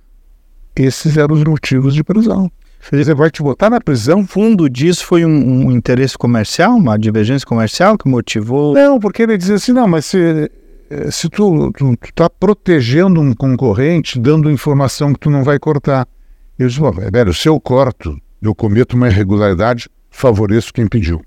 Esses 0.76 1.15
eram 1.17 1.36
os 1.36 1.43
motivos 1.43 1.93
de 1.93 2.04
prisão. 2.04 2.52
Você 2.80 3.13
vai 3.13 3.30
te 3.30 3.44
botar 3.44 3.70
na 3.70 3.82
prisão. 3.82 4.26
Fundo 4.26 4.70
disso 4.70 5.06
foi 5.06 5.26
um, 5.26 5.68
um 5.68 5.72
interesse 5.72 6.18
comercial, 6.18 6.76
uma 6.76 6.98
divergência 6.98 7.46
comercial 7.46 7.98
que 7.98 8.08
motivou. 8.08 8.74
Não, 8.74 9.00
porque 9.00 9.24
ele 9.24 9.38
dizia 9.38 9.56
assim: 9.56 9.74
não, 9.74 9.88
mas 9.88 10.06
se, 10.06 10.50
eh, 10.90 11.12
se 11.12 11.30
tu 11.30 11.72
está 12.04 12.30
protegendo 12.30 13.20
um 13.20 13.34
concorrente, 13.34 14.20
dando 14.20 14.50
informação 14.50 15.13
que 15.13 15.20
tu 15.20 15.30
não 15.30 15.44
vai 15.44 15.60
cortar. 15.60 16.08
Eu 16.58 16.68
disse: 16.68 16.80
velho, 17.12 17.34
se 17.34 17.50
eu 17.50 17.60
corto, 17.60 18.18
eu 18.42 18.56
cometo 18.56 18.94
uma 18.94 19.10
irregularidade, 19.10 19.90
favoreço 20.10 20.74
quem 20.74 20.88
pediu 20.88 21.22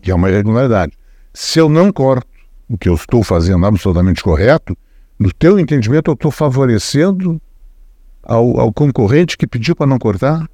que 0.00 0.10
é 0.10 0.14
uma 0.14 0.30
irregularidade. 0.30 0.92
Se 1.32 1.58
eu 1.58 1.68
não 1.68 1.92
corto 1.92 2.26
o 2.68 2.76
que 2.76 2.88
eu 2.88 2.94
estou 2.94 3.22
fazendo 3.22 3.64
absolutamente 3.66 4.22
correto, 4.22 4.76
no 5.18 5.32
teu 5.32 5.58
entendimento 5.58 6.10
eu 6.10 6.14
estou 6.14 6.30
favorecendo 6.30 7.40
ao, 8.22 8.58
ao, 8.58 8.72
concorrente 8.72 9.36
que 9.36 9.46
pediu 9.46 9.76
para 9.76 9.86
não 9.86 9.98
cortar? 9.98 10.48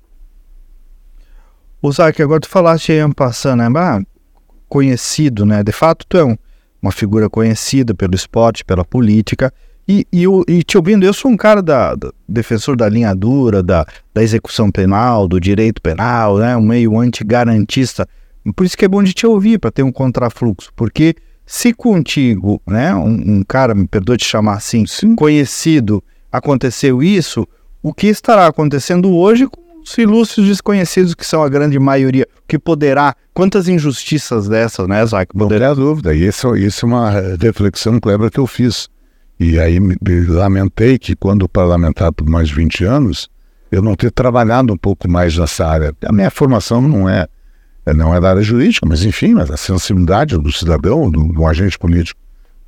O 1.82 1.90
Zac, 1.90 2.22
agora 2.22 2.38
tu 2.38 2.48
falaste 2.48 2.92
aí 2.92 3.12
passando, 3.12 3.68
né? 3.68 3.68
Ah, 3.74 4.00
conhecido, 4.68 5.44
né? 5.44 5.64
De 5.64 5.72
fato, 5.72 6.06
tu 6.08 6.16
é 6.16 6.24
um, 6.24 6.36
uma 6.80 6.92
figura 6.92 7.28
conhecida 7.28 7.92
pelo 7.92 8.14
esporte, 8.14 8.64
pela 8.64 8.84
política. 8.84 9.52
E, 9.88 10.06
e, 10.12 10.24
e, 10.46 10.62
te 10.62 10.76
ouvindo, 10.76 11.04
eu 11.04 11.12
sou 11.12 11.28
um 11.28 11.36
cara 11.36 11.60
da, 11.60 11.96
da, 11.96 12.12
defensor 12.28 12.76
da 12.76 12.88
linha 12.88 13.12
dura, 13.16 13.64
da, 13.64 13.84
da 14.14 14.22
execução 14.22 14.70
penal, 14.70 15.26
do 15.26 15.40
direito 15.40 15.82
penal, 15.82 16.38
né? 16.38 16.56
Um 16.56 16.62
meio 16.62 16.96
antigarantista. 17.00 18.08
Por 18.54 18.64
isso 18.64 18.78
que 18.78 18.84
é 18.84 18.88
bom 18.88 19.02
de 19.02 19.12
te 19.12 19.26
ouvir, 19.26 19.58
para 19.58 19.72
ter 19.72 19.82
um 19.82 19.90
contrafluxo. 19.90 20.72
Porque 20.76 21.16
se 21.44 21.74
contigo, 21.74 22.62
né, 22.64 22.94
um, 22.94 23.38
um 23.38 23.42
cara, 23.42 23.74
me 23.74 23.88
perdoe 23.88 24.18
te 24.18 24.24
chamar 24.24 24.54
assim, 24.54 24.86
Sim. 24.86 25.16
conhecido, 25.16 26.02
aconteceu 26.30 27.02
isso, 27.02 27.44
o 27.82 27.92
que 27.92 28.06
estará 28.06 28.46
acontecendo 28.46 29.12
hoje 29.12 29.48
com 29.48 29.61
os 29.84 29.98
ilustres 29.98 30.46
desconhecidos, 30.46 31.14
que 31.14 31.26
são 31.26 31.42
a 31.42 31.48
grande 31.48 31.78
maioria, 31.78 32.26
que 32.46 32.58
poderá, 32.58 33.14
quantas 33.34 33.68
injustiças 33.68 34.48
dessas, 34.48 34.86
né, 34.86 35.04
Zac? 35.04 35.32
Poderá... 35.34 35.68
Não 35.68 35.74
tem 35.74 35.84
dúvida, 35.84 36.14
isso, 36.14 36.56
isso 36.56 36.86
é 36.86 36.88
uma 36.88 37.10
reflexão 37.40 37.98
clara 37.98 38.30
que 38.30 38.38
eu 38.38 38.46
fiz. 38.46 38.88
E 39.40 39.58
aí 39.58 39.80
me, 39.80 39.96
me 40.00 40.20
lamentei 40.26 40.98
que 40.98 41.16
quando 41.16 41.48
parlamentar 41.48 42.12
por 42.12 42.28
mais 42.28 42.48
de 42.48 42.54
20 42.54 42.84
anos, 42.84 43.28
eu 43.70 43.82
não 43.82 43.94
ter 43.94 44.10
trabalhado 44.10 44.72
um 44.72 44.76
pouco 44.76 45.10
mais 45.10 45.36
nessa 45.36 45.66
área. 45.66 45.94
A 46.04 46.12
minha 46.12 46.30
formação 46.30 46.80
não 46.80 47.08
é 47.08 47.26
é, 47.84 47.92
não 47.92 48.14
é 48.14 48.20
da 48.20 48.30
área 48.30 48.42
jurídica, 48.42 48.86
mas 48.86 49.04
enfim, 49.04 49.34
mas 49.34 49.50
a 49.50 49.56
sensibilidade 49.56 50.38
do 50.38 50.52
cidadão, 50.52 51.10
do, 51.10 51.32
do 51.32 51.46
agente 51.46 51.78
político. 51.78 52.20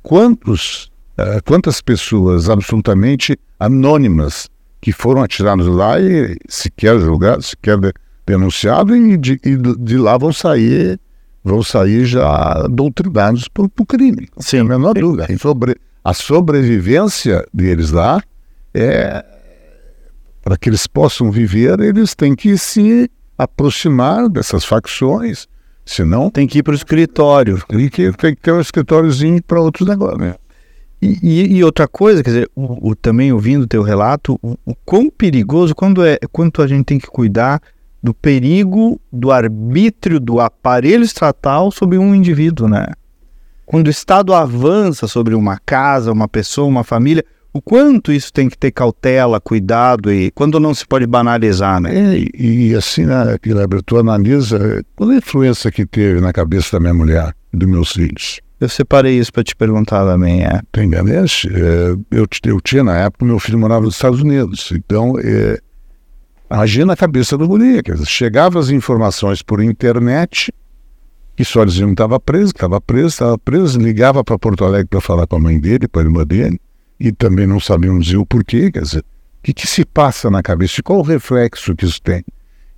Quantos, 0.03 0.91
uh, 1.17 1.41
quantas 1.45 1.81
pessoas 1.81 2.49
absolutamente 2.49 3.37
anônimas 3.59 4.49
que 4.85 4.91
foram 4.91 5.23
atiradas 5.23 5.65
lá 5.65 5.99
e 5.99 6.37
sequer 6.47 6.99
julgadas, 6.99 7.47
sequer 7.47 7.75
de, 7.79 7.91
denunciado 8.23 8.95
e 8.95 9.17
de, 9.17 9.41
e 9.43 9.57
de 9.57 9.97
lá 9.97 10.15
vão 10.15 10.31
sair 10.31 10.99
vão 11.43 11.63
sair 11.63 12.05
já 12.05 12.67
doutrinados 12.69 13.47
por, 13.47 13.67
por 13.67 13.87
crime. 13.87 14.29
Não 14.35 14.61
a 14.61 14.63
menor 14.63 14.93
dúvida. 14.93 15.25
Sobre, 15.39 15.75
a 16.03 16.13
sobrevivência 16.13 17.43
deles 17.51 17.89
lá 17.89 18.21
é 18.75 19.25
para 20.43 20.55
que 20.55 20.69
eles 20.69 20.85
possam 20.85 21.31
viver, 21.31 21.79
eles 21.79 22.13
têm 22.13 22.35
que 22.35 22.55
se 22.55 23.09
aproximar 23.35 24.29
dessas 24.29 24.63
facções, 24.63 25.47
senão... 25.83 26.29
Tem 26.29 26.45
que 26.45 26.59
ir 26.59 26.63
para 26.63 26.73
o 26.73 26.75
escritório. 26.75 27.59
Tem 27.67 27.89
que, 27.89 28.11
tem 28.11 28.35
que 28.35 28.41
ter 28.43 28.51
um 28.51 28.61
escritóriozinho 28.61 29.41
para 29.41 29.59
outros 29.59 29.89
negócios, 29.89 30.19
né? 30.19 30.35
E, 31.21 31.57
e, 31.57 31.63
outra 31.63 31.87
coisa, 31.87 32.23
quer 32.23 32.29
dizer, 32.29 32.51
o, 32.55 32.89
o 32.89 32.95
também 32.95 33.31
ouvindo 33.31 33.63
o 33.63 33.67
teu 33.67 33.83
relato, 33.83 34.39
o, 34.41 34.57
o, 34.65 34.75
quão 34.85 35.09
perigoso, 35.09 35.75
quando 35.75 36.03
é, 36.03 36.17
quanto 36.31 36.61
a 36.61 36.67
gente 36.67 36.85
tem 36.85 36.99
que 36.99 37.07
cuidar 37.07 37.61
do 38.01 38.13
perigo 38.13 38.99
do 39.11 39.31
arbítrio 39.31 40.19
do 40.19 40.39
aparelho 40.39 41.03
estatal 41.03 41.71
sobre 41.71 41.97
um 41.97 42.13
indivíduo, 42.13 42.67
né? 42.67 42.85
Quando 43.65 43.87
o 43.87 43.89
Estado 43.89 44.33
avança 44.33 45.07
sobre 45.07 45.33
uma 45.33 45.59
casa, 45.65 46.11
uma 46.11 46.27
pessoa, 46.27 46.67
uma 46.67 46.83
família, 46.83 47.25
o 47.51 47.61
quanto 47.61 48.11
isso 48.11 48.31
tem 48.33 48.49
que 48.49 48.57
ter 48.57 48.69
cautela, 48.69 49.39
cuidado 49.39 50.11
e 50.11 50.29
quando 50.31 50.59
não 50.59 50.75
se 50.75 50.85
pode 50.85 51.07
banalizar, 51.07 51.79
né? 51.79 52.15
É, 52.15 52.25
e, 52.37 52.75
assim, 52.75 53.05
né, 53.05 53.37
tu 53.85 53.97
analisa 53.97 54.83
qual 54.95 55.09
a 55.09 55.15
influência 55.15 55.71
que 55.71 55.85
teve 55.85 56.19
na 56.19 56.33
cabeça 56.33 56.73
da 56.73 56.79
minha 56.81 56.93
mulher 56.93 57.33
e 57.53 57.57
dos 57.57 57.67
meus 57.67 57.93
filhos. 57.93 58.41
Eu 58.59 58.69
separei 58.69 59.19
isso 59.19 59.33
para 59.33 59.43
te 59.43 59.55
perguntar 59.55 60.05
também. 60.05 60.43
É. 60.43 60.61
Tem 60.71 60.89
Ganesh? 60.89 61.45
É, 61.45 61.91
eu, 62.11 62.27
eu 62.45 62.61
tinha 62.61 62.83
na 62.83 62.97
época, 62.97 63.25
meu 63.25 63.39
filho 63.39 63.59
morava 63.59 63.81
nos 63.81 63.95
Estados 63.95 64.21
Unidos. 64.21 64.71
Então, 64.71 65.15
é, 65.19 65.59
imagina 66.49 66.93
a 66.93 66.97
cabeça 66.97 67.37
do 67.37 67.47
guri. 67.47 67.81
Chegava 68.05 68.59
as 68.59 68.69
informações 68.69 69.41
por 69.41 69.61
internet, 69.61 70.53
que 71.35 71.43
só 71.43 71.65
diziam 71.65 71.89
que 71.89 71.93
estava 71.93 72.19
preso, 72.19 72.53
que 72.53 72.57
estava 72.57 72.79
preso, 72.79 73.07
estava 73.07 73.37
preso, 73.37 73.77
ligava 73.77 74.23
para 74.23 74.39
Porto 74.39 74.63
Alegre 74.63 74.87
para 74.87 75.01
falar 75.01 75.27
com 75.27 75.35
a 75.35 75.39
mãe 75.39 75.59
dele, 75.59 75.87
com 75.87 75.99
a 75.99 76.03
irmã 76.03 76.25
dele, 76.25 76.59
e 76.97 77.11
também 77.11 77.45
não 77.45 77.59
sabiam 77.59 77.99
dizer 77.99 78.17
o 78.17 78.25
porquê. 78.25 78.71
Quer 78.71 78.83
dizer, 78.83 78.99
o 78.99 79.03
que, 79.43 79.53
que 79.53 79.67
se 79.67 79.83
passa 79.83 80.29
na 80.31 80.41
cabeça? 80.41 80.81
Qual 80.81 80.99
o 80.99 81.03
reflexo 81.03 81.75
que 81.75 81.85
isso 81.85 82.01
tem? 82.01 82.23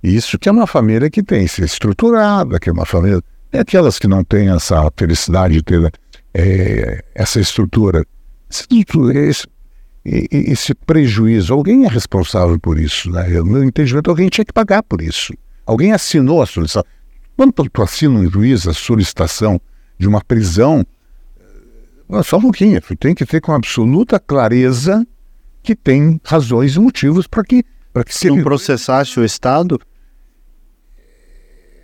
Isso 0.02 0.38
que 0.38 0.48
é 0.48 0.52
uma 0.52 0.66
família 0.66 1.08
que 1.08 1.22
tem 1.22 1.46
se 1.46 1.62
estruturada, 1.62 2.58
que 2.58 2.68
é 2.68 2.72
uma 2.72 2.84
família. 2.84 3.22
É 3.52 3.60
aquelas 3.60 3.98
que 3.98 4.06
não 4.06 4.22
têm 4.22 4.50
essa 4.50 4.90
felicidade 4.96 5.54
de 5.54 5.62
ter 5.62 5.92
é, 6.34 7.04
essa 7.14 7.40
estrutura. 7.40 8.04
Esse, 8.50 9.46
esse 10.04 10.74
prejuízo, 10.74 11.52
alguém 11.52 11.84
é 11.84 11.88
responsável 11.88 12.58
por 12.58 12.78
isso. 12.78 13.10
Né? 13.10 13.28
No 13.28 13.46
meu 13.46 13.64
entendimento, 13.64 14.10
alguém 14.10 14.28
tinha 14.28 14.44
que 14.44 14.52
pagar 14.52 14.82
por 14.82 15.00
isso. 15.00 15.32
Alguém 15.66 15.92
assinou 15.92 16.42
a 16.42 16.46
solicitação. 16.46 16.84
Quando 17.36 17.52
tu 17.52 17.82
assina 17.82 18.18
um 18.18 18.30
juiz 18.30 18.66
a 18.66 18.74
solicitação 18.74 19.60
de 19.98 20.08
uma 20.08 20.22
prisão, 20.22 20.84
só 22.24 22.38
um 22.38 22.42
pouquinho, 22.42 22.80
tu 22.80 22.96
tem 22.96 23.14
que 23.14 23.24
ter 23.24 23.40
com 23.40 23.52
absoluta 23.52 24.18
clareza 24.18 25.06
que 25.62 25.76
tem 25.76 26.20
razões 26.24 26.76
e 26.76 26.80
motivos 26.80 27.26
para 27.26 27.44
que 27.44 27.64
para 27.92 28.04
que 28.04 28.14
se 28.14 28.28
não 28.28 28.42
processasse 28.42 29.18
o 29.18 29.24
Estado? 29.24 29.80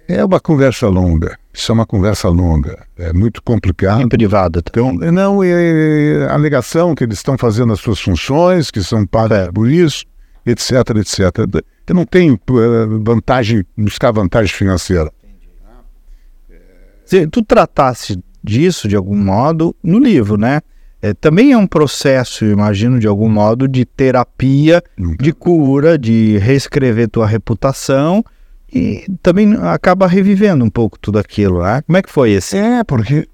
É 0.07 0.25
uma 0.25 0.39
conversa 0.39 0.87
longa. 0.89 1.39
Isso 1.53 1.73
é 1.73 1.75
uma 1.75 1.87
conversa 1.87 2.29
longa. 2.29 2.87
É 2.99 3.13
muito 3.13 3.43
complicado. 3.43 4.03
Em 4.03 4.09
privado. 4.09 4.61
Tá? 4.61 4.71
Então, 4.71 4.93
não, 4.93 5.43
é 5.43 6.27
a 6.29 6.35
alegação 6.35 6.95
que 6.95 7.05
eles 7.05 7.19
estão 7.19 7.39
fazendo 7.39 7.73
as 7.73 7.81
suas 7.81 8.01
funções, 8.01 8.71
que 8.71 8.83
são 8.83 9.07
pagos 9.07 9.39
é. 9.39 9.53
por 9.53 9.71
isso, 9.71 10.05
etc, 10.45 10.73
etc. 10.97 11.65
Eu 11.87 11.95
não 11.95 12.05
tenho 12.05 12.35
eh, 12.35 12.87
vantagem, 13.03 13.65
buscar 13.77 14.11
vantagem 14.11 14.53
financeira. 14.55 15.11
Se 17.05 17.27
tu 17.27 17.43
tratasse 17.43 18.19
disso 18.43 18.89
de 18.89 18.97
algum 18.97 19.17
modo 19.17 19.75
no 19.83 19.99
livro, 19.99 20.37
né? 20.37 20.61
É, 21.01 21.13
também 21.13 21.53
é 21.53 21.57
um 21.57 21.67
processo, 21.67 22.47
imagino, 22.47 22.99
de 22.99 23.07
algum 23.07 23.29
modo, 23.29 23.69
de 23.69 23.85
terapia, 23.85 24.83
de 25.21 25.33
cura, 25.35 25.99
de 25.99 26.39
reescrever 26.39 27.11
tua 27.11 27.27
reputação 27.27 28.25
e 28.75 29.07
também 29.23 29.55
acaba 29.55 30.07
revivendo 30.07 30.65
um 30.65 30.71
pouco 30.71 30.99
tudo 30.99 31.19
aquilo, 31.19 31.63
né? 31.63 31.83
Como 31.83 31.97
é 31.97 32.03
que 32.03 32.11
foi 32.11 32.33
esse? 32.33 32.57
É, 32.57 32.83
porque 32.83 33.29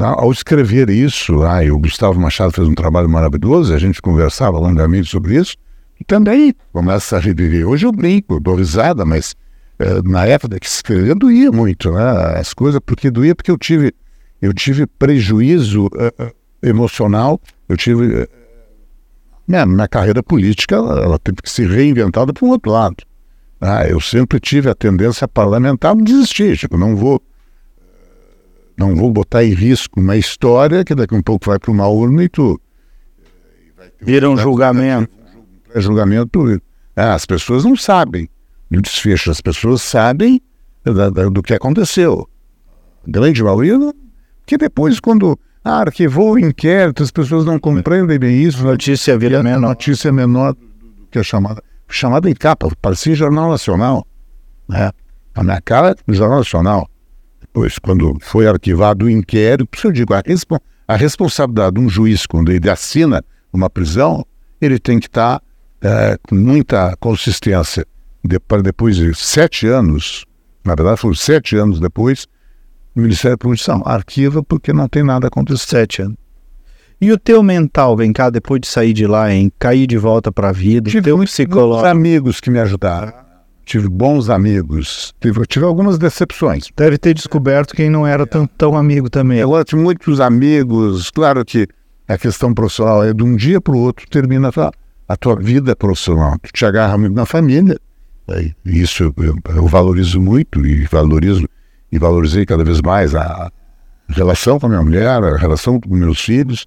ao 0.00 0.30
escrever 0.30 0.90
isso, 0.90 1.42
ah, 1.42 1.60
o 1.72 1.78
Gustavo 1.78 2.20
Machado 2.20 2.52
fez 2.52 2.68
um 2.68 2.74
trabalho 2.74 3.08
maravilhoso, 3.08 3.72
a 3.72 3.78
gente 3.78 4.02
conversava 4.02 4.58
longamente 4.58 5.08
sobre 5.08 5.36
isso, 5.36 5.56
e 5.98 6.04
também 6.04 6.54
começa 6.72 7.16
a 7.16 7.20
reviver. 7.20 7.66
Hoje 7.66 7.86
eu 7.86 7.92
brinco, 7.92 8.38
dou 8.38 8.56
risada, 8.56 9.04
mas 9.04 9.34
é, 9.78 10.02
na 10.02 10.26
época 10.26 10.60
que 10.60 10.66
escrevia 10.66 11.14
doía 11.14 11.50
muito, 11.50 11.90
né? 11.92 12.38
As 12.38 12.52
coisas, 12.52 12.80
porque 12.84 13.10
doía 13.10 13.34
porque 13.34 13.50
eu 13.50 13.56
tive 13.56 13.94
eu 14.40 14.52
tive 14.52 14.86
prejuízo 14.86 15.86
uh, 15.86 16.34
emocional, 16.62 17.40
eu 17.68 17.76
tive. 17.76 18.28
Minha, 19.46 19.64
minha 19.66 19.88
carreira 19.88 20.22
política 20.22 20.74
ela, 20.74 21.00
ela 21.00 21.18
teve 21.18 21.38
que 21.42 21.50
ser 21.50 21.68
reinventada 21.68 22.32
para 22.32 22.44
um 22.44 22.50
outro 22.50 22.72
lado. 22.72 22.96
Ah, 23.60 23.86
eu 23.86 24.00
sempre 24.00 24.38
tive 24.38 24.68
a 24.68 24.74
tendência 24.74 25.26
parlamentar 25.26 25.92
a 25.92 25.94
desistir, 25.94 26.56
tipo, 26.56 26.76
não 26.76 26.94
vou 26.94 27.22
não 28.76 28.94
vou 28.94 29.10
botar 29.10 29.42
em 29.42 29.54
risco 29.54 30.00
uma 30.00 30.16
história 30.16 30.84
que 30.84 30.94
daqui 30.94 31.14
a 31.14 31.18
um 31.18 31.22
pouco 31.22 31.46
vai 31.46 31.58
para 31.58 31.70
uma 31.70 31.86
urna 31.88 32.24
e 32.24 32.28
tu 32.28 32.60
vira 34.00 34.28
um 34.28 34.36
julgamento. 34.36 35.10
Um 35.74 35.80
julgamento. 35.80 36.62
Ah, 36.94 37.14
as 37.14 37.24
pessoas 37.24 37.64
não 37.64 37.74
sabem 37.74 38.28
o 38.70 38.82
desfecho, 38.82 39.30
as 39.30 39.40
pessoas 39.40 39.80
sabem 39.80 40.42
do 41.32 41.42
que 41.42 41.54
aconteceu. 41.54 42.28
A 43.06 43.10
grande 43.10 43.42
maioria 43.42 43.78
que 44.44 44.56
depois, 44.56 45.00
quando 45.00 45.38
ah, 45.68 45.80
arquivou 45.80 46.34
o 46.34 46.38
inquérito, 46.38 47.02
as 47.02 47.10
pessoas 47.10 47.44
não 47.44 47.58
compreendem 47.58 48.16
bem 48.20 48.40
isso. 48.40 48.64
Notícia 48.64 49.18
vira 49.18 49.42
menor. 49.42 49.70
Notícia 49.70 50.12
menor 50.12 50.54
do 50.54 51.08
que 51.10 51.18
a 51.18 51.24
chamada. 51.24 51.60
Chamada 51.88 52.30
em 52.30 52.34
capa, 52.34 52.70
parecia 52.80 53.16
Jornal 53.16 53.50
Nacional. 53.50 54.06
Né? 54.68 54.92
A 55.34 55.42
minha 55.42 55.60
cara, 55.60 55.96
Jornal 56.06 56.38
Nacional. 56.38 56.88
Depois, 57.40 57.80
quando 57.80 58.16
foi 58.20 58.46
arquivado 58.46 59.06
o 59.06 59.10
inquérito, 59.10 59.66
por 59.66 59.76
isso 59.76 59.86
eu 59.88 59.92
digo, 59.92 60.14
a, 60.14 60.22
respo 60.24 60.60
a 60.86 60.94
responsabilidade 60.94 61.74
de 61.74 61.80
um 61.80 61.88
juiz, 61.88 62.26
quando 62.26 62.52
ele 62.52 62.70
assina 62.70 63.24
uma 63.52 63.68
prisão, 63.68 64.24
ele 64.60 64.78
tem 64.78 65.00
que 65.00 65.08
estar 65.08 65.42
é, 65.80 66.16
com 66.28 66.36
muita 66.36 66.96
consistência. 67.00 67.84
De, 68.24 68.38
para 68.38 68.62
depois 68.62 68.94
de 68.94 69.12
sete 69.14 69.66
anos, 69.66 70.24
na 70.64 70.76
verdade 70.76 71.00
foram 71.00 71.14
sete 71.14 71.56
anos 71.56 71.80
depois, 71.80 72.28
o 72.96 73.00
Ministério 73.00 73.36
da 73.36 73.40
Produção 73.40 73.82
arquiva 73.84 74.42
porque 74.42 74.72
não 74.72 74.88
tem 74.88 75.02
nada 75.02 75.28
contra 75.30 75.54
os 75.54 75.62
sete 75.62 76.02
anos. 76.02 76.16
E 76.98 77.12
o 77.12 77.18
teu 77.18 77.42
mental, 77.42 77.94
vem 77.94 78.10
cá, 78.10 78.30
depois 78.30 78.60
de 78.60 78.66
sair 78.66 78.94
de 78.94 79.06
lá, 79.06 79.30
em 79.30 79.52
cair 79.58 79.86
de 79.86 79.98
volta 79.98 80.32
para 80.32 80.48
a 80.48 80.52
vida, 80.52 80.90
tive 80.90 81.02
teu 81.02 81.18
psicológico... 81.18 81.86
amigos 81.86 82.40
que 82.40 82.50
me 82.50 82.58
ajudaram. 82.58 83.12
Tive 83.66 83.88
bons 83.88 84.30
amigos. 84.30 85.12
Tive, 85.20 85.44
tive 85.46 85.66
algumas 85.66 85.98
decepções. 85.98 86.68
Deve 86.74 86.96
ter 86.96 87.12
descoberto 87.12 87.74
quem 87.74 87.90
não 87.90 88.06
era 88.06 88.26
tão, 88.26 88.46
tão 88.46 88.76
amigo 88.76 89.10
também. 89.10 89.40
Eu 89.40 89.64
tive 89.64 89.82
muitos 89.82 90.20
amigos. 90.20 91.10
Claro 91.10 91.44
que 91.44 91.66
a 92.08 92.16
questão 92.16 92.54
profissional 92.54 93.04
é 93.04 93.12
de 93.12 93.22
um 93.22 93.34
dia 93.36 93.60
para 93.60 93.74
o 93.74 93.78
outro 93.78 94.08
termina 94.08 94.48
a 94.48 94.52
tua, 94.52 94.72
a 95.08 95.16
tua 95.16 95.36
vida 95.36 95.74
profissional. 95.74 96.38
Tu 96.38 96.52
te 96.52 96.64
agarra 96.64 96.96
muito 96.96 97.14
na 97.14 97.26
família. 97.26 97.76
Isso 98.64 99.02
eu, 99.02 99.14
eu, 99.18 99.36
eu 99.54 99.66
valorizo 99.66 100.20
muito 100.20 100.64
e 100.64 100.84
valorizo 100.84 101.46
e 101.90 101.98
valorizei 101.98 102.44
cada 102.44 102.64
vez 102.64 102.80
mais 102.80 103.14
a 103.14 103.50
relação 104.08 104.58
com 104.58 104.66
a 104.66 104.68
minha 104.68 104.82
mulher, 104.82 105.08
a 105.08 105.36
relação 105.36 105.80
com 105.80 105.94
meus 105.94 106.20
filhos, 106.20 106.66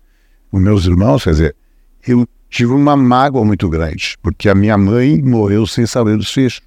com 0.51 0.59
meus 0.59 0.85
irmãos. 0.85 1.23
Quer 1.23 1.31
dizer, 1.31 1.55
eu 2.07 2.27
tive 2.49 2.73
uma 2.73 2.95
mágoa 2.95 3.45
muito 3.45 3.69
grande, 3.69 4.17
porque 4.21 4.49
a 4.49 4.55
minha 4.55 4.77
mãe 4.77 5.21
morreu 5.21 5.65
sem 5.65 5.85
saber 5.85 6.17
dos 6.17 6.31
filhos. 6.31 6.61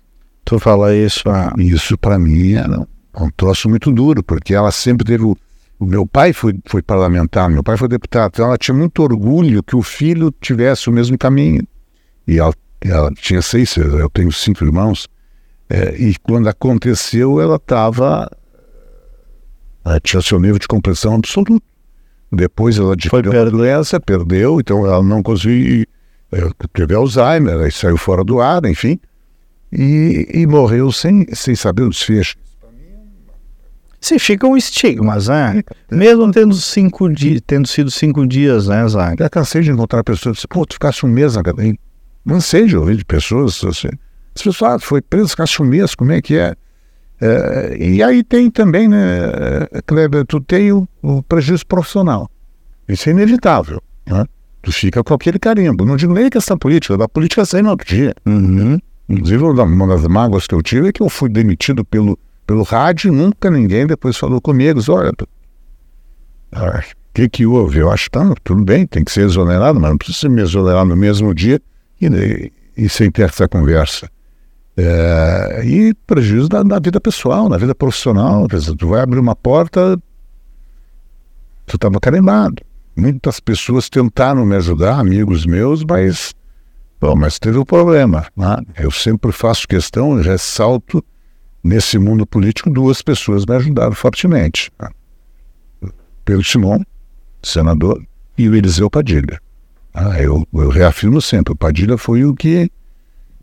Tu 0.44 0.58
fala 0.58 0.94
isso? 0.94 1.28
Ah. 1.28 1.52
Isso 1.58 1.96
para 1.98 2.18
mim 2.18 2.54
era 2.54 2.86
um 3.18 3.30
troço 3.36 3.68
muito 3.68 3.90
duro, 3.92 4.22
porque 4.22 4.54
ela 4.54 4.70
sempre 4.70 5.04
teve. 5.04 5.24
O, 5.24 5.36
o 5.78 5.84
meu 5.84 6.06
pai 6.06 6.32
foi, 6.32 6.54
foi 6.66 6.80
parlamentar, 6.80 7.50
meu 7.50 7.62
pai 7.62 7.76
foi 7.76 7.88
deputado, 7.88 8.30
então 8.34 8.46
ela 8.46 8.56
tinha 8.56 8.74
muito 8.74 9.02
orgulho 9.02 9.62
que 9.64 9.74
o 9.74 9.82
filho 9.82 10.32
tivesse 10.40 10.88
o 10.88 10.92
mesmo 10.92 11.18
caminho. 11.18 11.66
E 12.26 12.38
ela, 12.38 12.54
ela 12.80 13.10
tinha 13.12 13.42
seis, 13.42 13.76
eu 13.76 14.08
tenho 14.08 14.30
cinco 14.30 14.64
irmãos, 14.64 15.08
é, 15.68 15.96
e 15.96 16.14
quando 16.22 16.48
aconteceu, 16.48 17.40
ela 17.40 17.56
estava 17.56 18.30
ela 19.84 20.00
tinha 20.00 20.22
seu 20.22 20.38
nível 20.38 20.58
de 20.58 20.68
compreensão 20.68 21.14
absoluto. 21.14 21.60
Depois 22.30 22.78
ela 22.78 22.94
adquiriu 22.94 23.40
a 23.40 23.44
doença, 23.44 24.00
perdeu, 24.00 24.58
então 24.60 24.86
ela 24.86 25.02
não 25.02 25.22
conseguiu. 25.22 25.84
Eh, 26.32 26.48
teve 26.72 26.94
Alzheimer, 26.94 27.60
aí 27.60 27.70
saiu 27.70 27.98
fora 27.98 28.24
do 28.24 28.40
ar, 28.40 28.64
enfim, 28.64 28.98
e, 29.70 30.26
e 30.32 30.46
morreu 30.46 30.90
sem, 30.90 31.26
sem 31.34 31.54
saber 31.54 31.82
o 31.82 31.90
desfecho. 31.90 32.36
Sim, 34.00 34.18
ficam 34.18 34.56
estigmas, 34.56 35.28
né? 35.28 35.62
Mesmo 35.88 36.32
tendo, 36.32 36.54
cinco 36.54 37.08
di 37.08 37.40
tendo 37.40 37.68
sido 37.68 37.88
cinco 37.88 38.26
dias, 38.26 38.66
né, 38.66 38.88
Zag? 38.88 39.16
Já 39.16 39.30
cansei 39.30 39.62
de 39.62 39.70
encontrar 39.70 40.02
pessoas 40.02 40.40
que 40.40 40.48
pô, 40.48 40.66
tu 40.66 40.74
ficasse 40.74 41.06
um 41.06 41.08
mês 41.08 41.36
na 41.36 41.42
cadeia. 41.42 41.76
Cansei 42.26 42.66
de 42.66 42.76
ouvir 42.76 42.96
de 42.96 43.04
pessoas 43.04 43.62
assim. 43.64 43.90
As 44.34 44.42
pessoas, 44.42 44.62
ah, 44.62 44.78
foi 44.80 45.00
preso, 45.00 45.28
ficasse 45.28 45.62
um 45.62 45.64
mês, 45.64 45.94
como 45.94 46.10
é 46.10 46.20
que 46.20 46.36
é? 46.36 46.56
Uh, 47.22 47.76
e 47.80 48.02
aí 48.02 48.24
tem 48.24 48.50
também, 48.50 48.88
né, 48.88 48.98
Kleber, 49.86 50.26
tu 50.26 50.40
tem 50.40 50.72
o, 50.72 50.88
o 51.00 51.22
prejuízo 51.22 51.64
profissional. 51.64 52.28
Isso 52.88 53.08
é 53.08 53.12
inevitável. 53.12 53.80
Né? 54.04 54.24
Tu 54.60 54.72
fica 54.72 55.04
com 55.04 55.14
aquele 55.14 55.38
carimbo. 55.38 55.84
Não 55.84 55.96
digo 55.96 56.12
nem 56.12 56.28
questão 56.28 56.58
política, 56.58 56.98
da 56.98 57.08
política 57.08 57.44
sai 57.44 57.62
no 57.62 57.70
outro 57.70 57.86
dia. 57.86 58.12
Uhum. 58.26 58.76
Inclusive, 59.08 59.44
uma 59.44 59.86
das 59.86 60.06
mágoas 60.08 60.48
que 60.48 60.54
eu 60.54 60.62
tive 60.62 60.88
é 60.88 60.92
que 60.92 61.00
eu 61.00 61.08
fui 61.08 61.28
demitido 61.28 61.84
pelo, 61.84 62.18
pelo 62.44 62.64
rádio 62.64 63.12
e 63.12 63.16
nunca 63.16 63.50
ninguém 63.50 63.86
depois 63.86 64.16
falou 64.16 64.40
comigo. 64.40 64.80
Olha, 64.88 65.10
o 65.10 65.26
ah, 66.52 66.82
que, 67.14 67.28
que 67.28 67.46
houve? 67.46 67.78
Eu 67.78 67.90
acho 67.90 68.04
que 68.04 68.10
tá, 68.10 68.34
tudo 68.42 68.64
bem, 68.64 68.84
tem 68.86 69.04
que 69.04 69.12
ser 69.12 69.26
exonerado, 69.26 69.78
mas 69.78 69.90
não 69.90 69.98
precisa 69.98 70.28
me 70.28 70.42
exonerar 70.42 70.84
no 70.84 70.96
mesmo 70.96 71.32
dia 71.32 71.60
e, 72.00 72.06
e, 72.06 72.52
e 72.76 72.88
sem 72.88 73.10
ter 73.10 73.22
essa 73.22 73.48
conversa. 73.48 74.10
É, 74.76 75.62
e 75.64 75.94
prejuízo 76.06 76.48
na, 76.50 76.64
na, 76.64 76.78
vida 76.78 77.00
pessoal, 77.00 77.48
na 77.48 77.58
vida 77.58 77.74
profissional. 77.74 78.46
tu 78.48 78.88
vai 78.88 79.00
abrir 79.02 79.18
uma 79.18 79.36
porta, 79.36 80.00
tu 81.66 81.76
estava 81.76 82.00
carimbado. 82.00 82.62
Muitas 82.96 83.40
pessoas 83.40 83.88
tentaram 83.88 84.44
me 84.44 84.56
ajudar, 84.56 84.98
amigos 84.98 85.46
meus, 85.46 85.84
mas, 85.84 86.34
bom, 87.00 87.14
mas 87.14 87.38
teve 87.38 87.58
um 87.58 87.64
problema. 87.64 88.26
Né? 88.36 88.56
Eu 88.78 88.90
sempre 88.90 89.32
faço 89.32 89.68
questão, 89.68 90.20
ressalto 90.20 91.04
nesse 91.62 91.98
mundo 91.98 92.26
político, 92.26 92.70
duas 92.70 93.02
pessoas 93.02 93.46
me 93.46 93.54
ajudaram 93.54 93.92
fortemente. 93.92 94.70
Né? 94.80 94.88
Pedro 96.24 96.44
Simão, 96.44 96.84
senador, 97.42 98.02
e 98.36 98.48
o 98.48 98.54
Eliseu 98.54 98.90
Padilha. 98.90 99.40
Ah, 99.94 100.20
eu, 100.20 100.46
eu 100.54 100.70
reafirmo 100.70 101.20
sempre, 101.20 101.52
o 101.52 101.56
Padilha 101.56 101.98
foi 101.98 102.24
o 102.24 102.34
que 102.34 102.70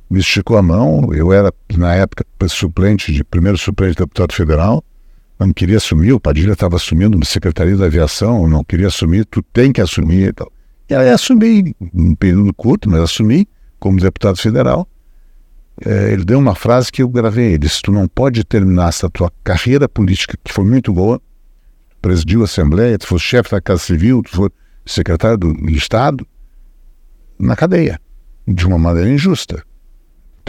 me 0.10 0.20
esticou 0.20 0.58
a 0.58 0.62
mão. 0.62 1.14
Eu 1.14 1.32
era, 1.32 1.54
na 1.78 1.94
época, 1.96 2.26
suplente 2.48 3.14
de 3.14 3.24
primeiro 3.24 3.58
suplente 3.58 3.94
de 3.94 4.00
deputado 4.00 4.34
federal, 4.34 4.84
não 5.40 5.54
queria 5.54 5.78
assumir, 5.78 6.12
o 6.12 6.20
Padilha 6.20 6.52
estava 6.52 6.76
assumindo 6.76 7.18
na 7.18 7.24
Secretaria 7.24 7.78
da 7.78 7.86
Aviação, 7.86 8.48
não 8.48 8.64
queria 8.64 8.88
assumir, 8.88 9.26
tu 9.26 9.42
tem 9.42 9.72
que 9.72 9.80
assumir 9.80 10.30
e 10.30 10.34
tal. 10.34 10.52
E 10.90 10.94
aí 10.96 11.10
assumi, 11.10 11.74
um 11.94 12.14
período 12.16 12.54
curto, 12.54 12.90
mas 12.90 13.00
assumi 13.02 13.48
como 13.80 14.00
deputado 14.00 14.38
federal. 14.38 14.88
É, 15.86 16.12
ele 16.12 16.26
deu 16.26 16.40
uma 16.40 16.56
frase 16.56 16.92
que 16.92 17.02
eu 17.02 17.08
gravei. 17.08 17.50
Ele 17.50 17.60
disse: 17.60 17.82
Tu 17.82 17.92
não 17.92 18.06
pode 18.08 18.44
terminar 18.44 18.90
essa 18.90 19.10
tua 19.10 19.32
carreira 19.44 19.88
política, 19.88 20.38
que 20.44 20.52
foi 20.52 20.66
muito 20.66 20.92
boa, 20.92 21.22
presidiu 22.02 22.42
a 22.42 22.46
Assembleia, 22.46 22.98
tu 22.98 23.08
foi 23.08 23.20
chefe 23.20 23.52
da 23.52 23.62
Casa 23.62 23.82
Civil, 23.82 24.22
tu 24.24 24.36
foi 24.36 24.50
secretário 24.86 25.38
do 25.38 25.70
Estado, 25.70 26.28
na 27.38 27.56
cadeia, 27.56 28.00
de 28.46 28.66
uma 28.66 28.78
maneira 28.78 29.10
injusta. 29.10 29.64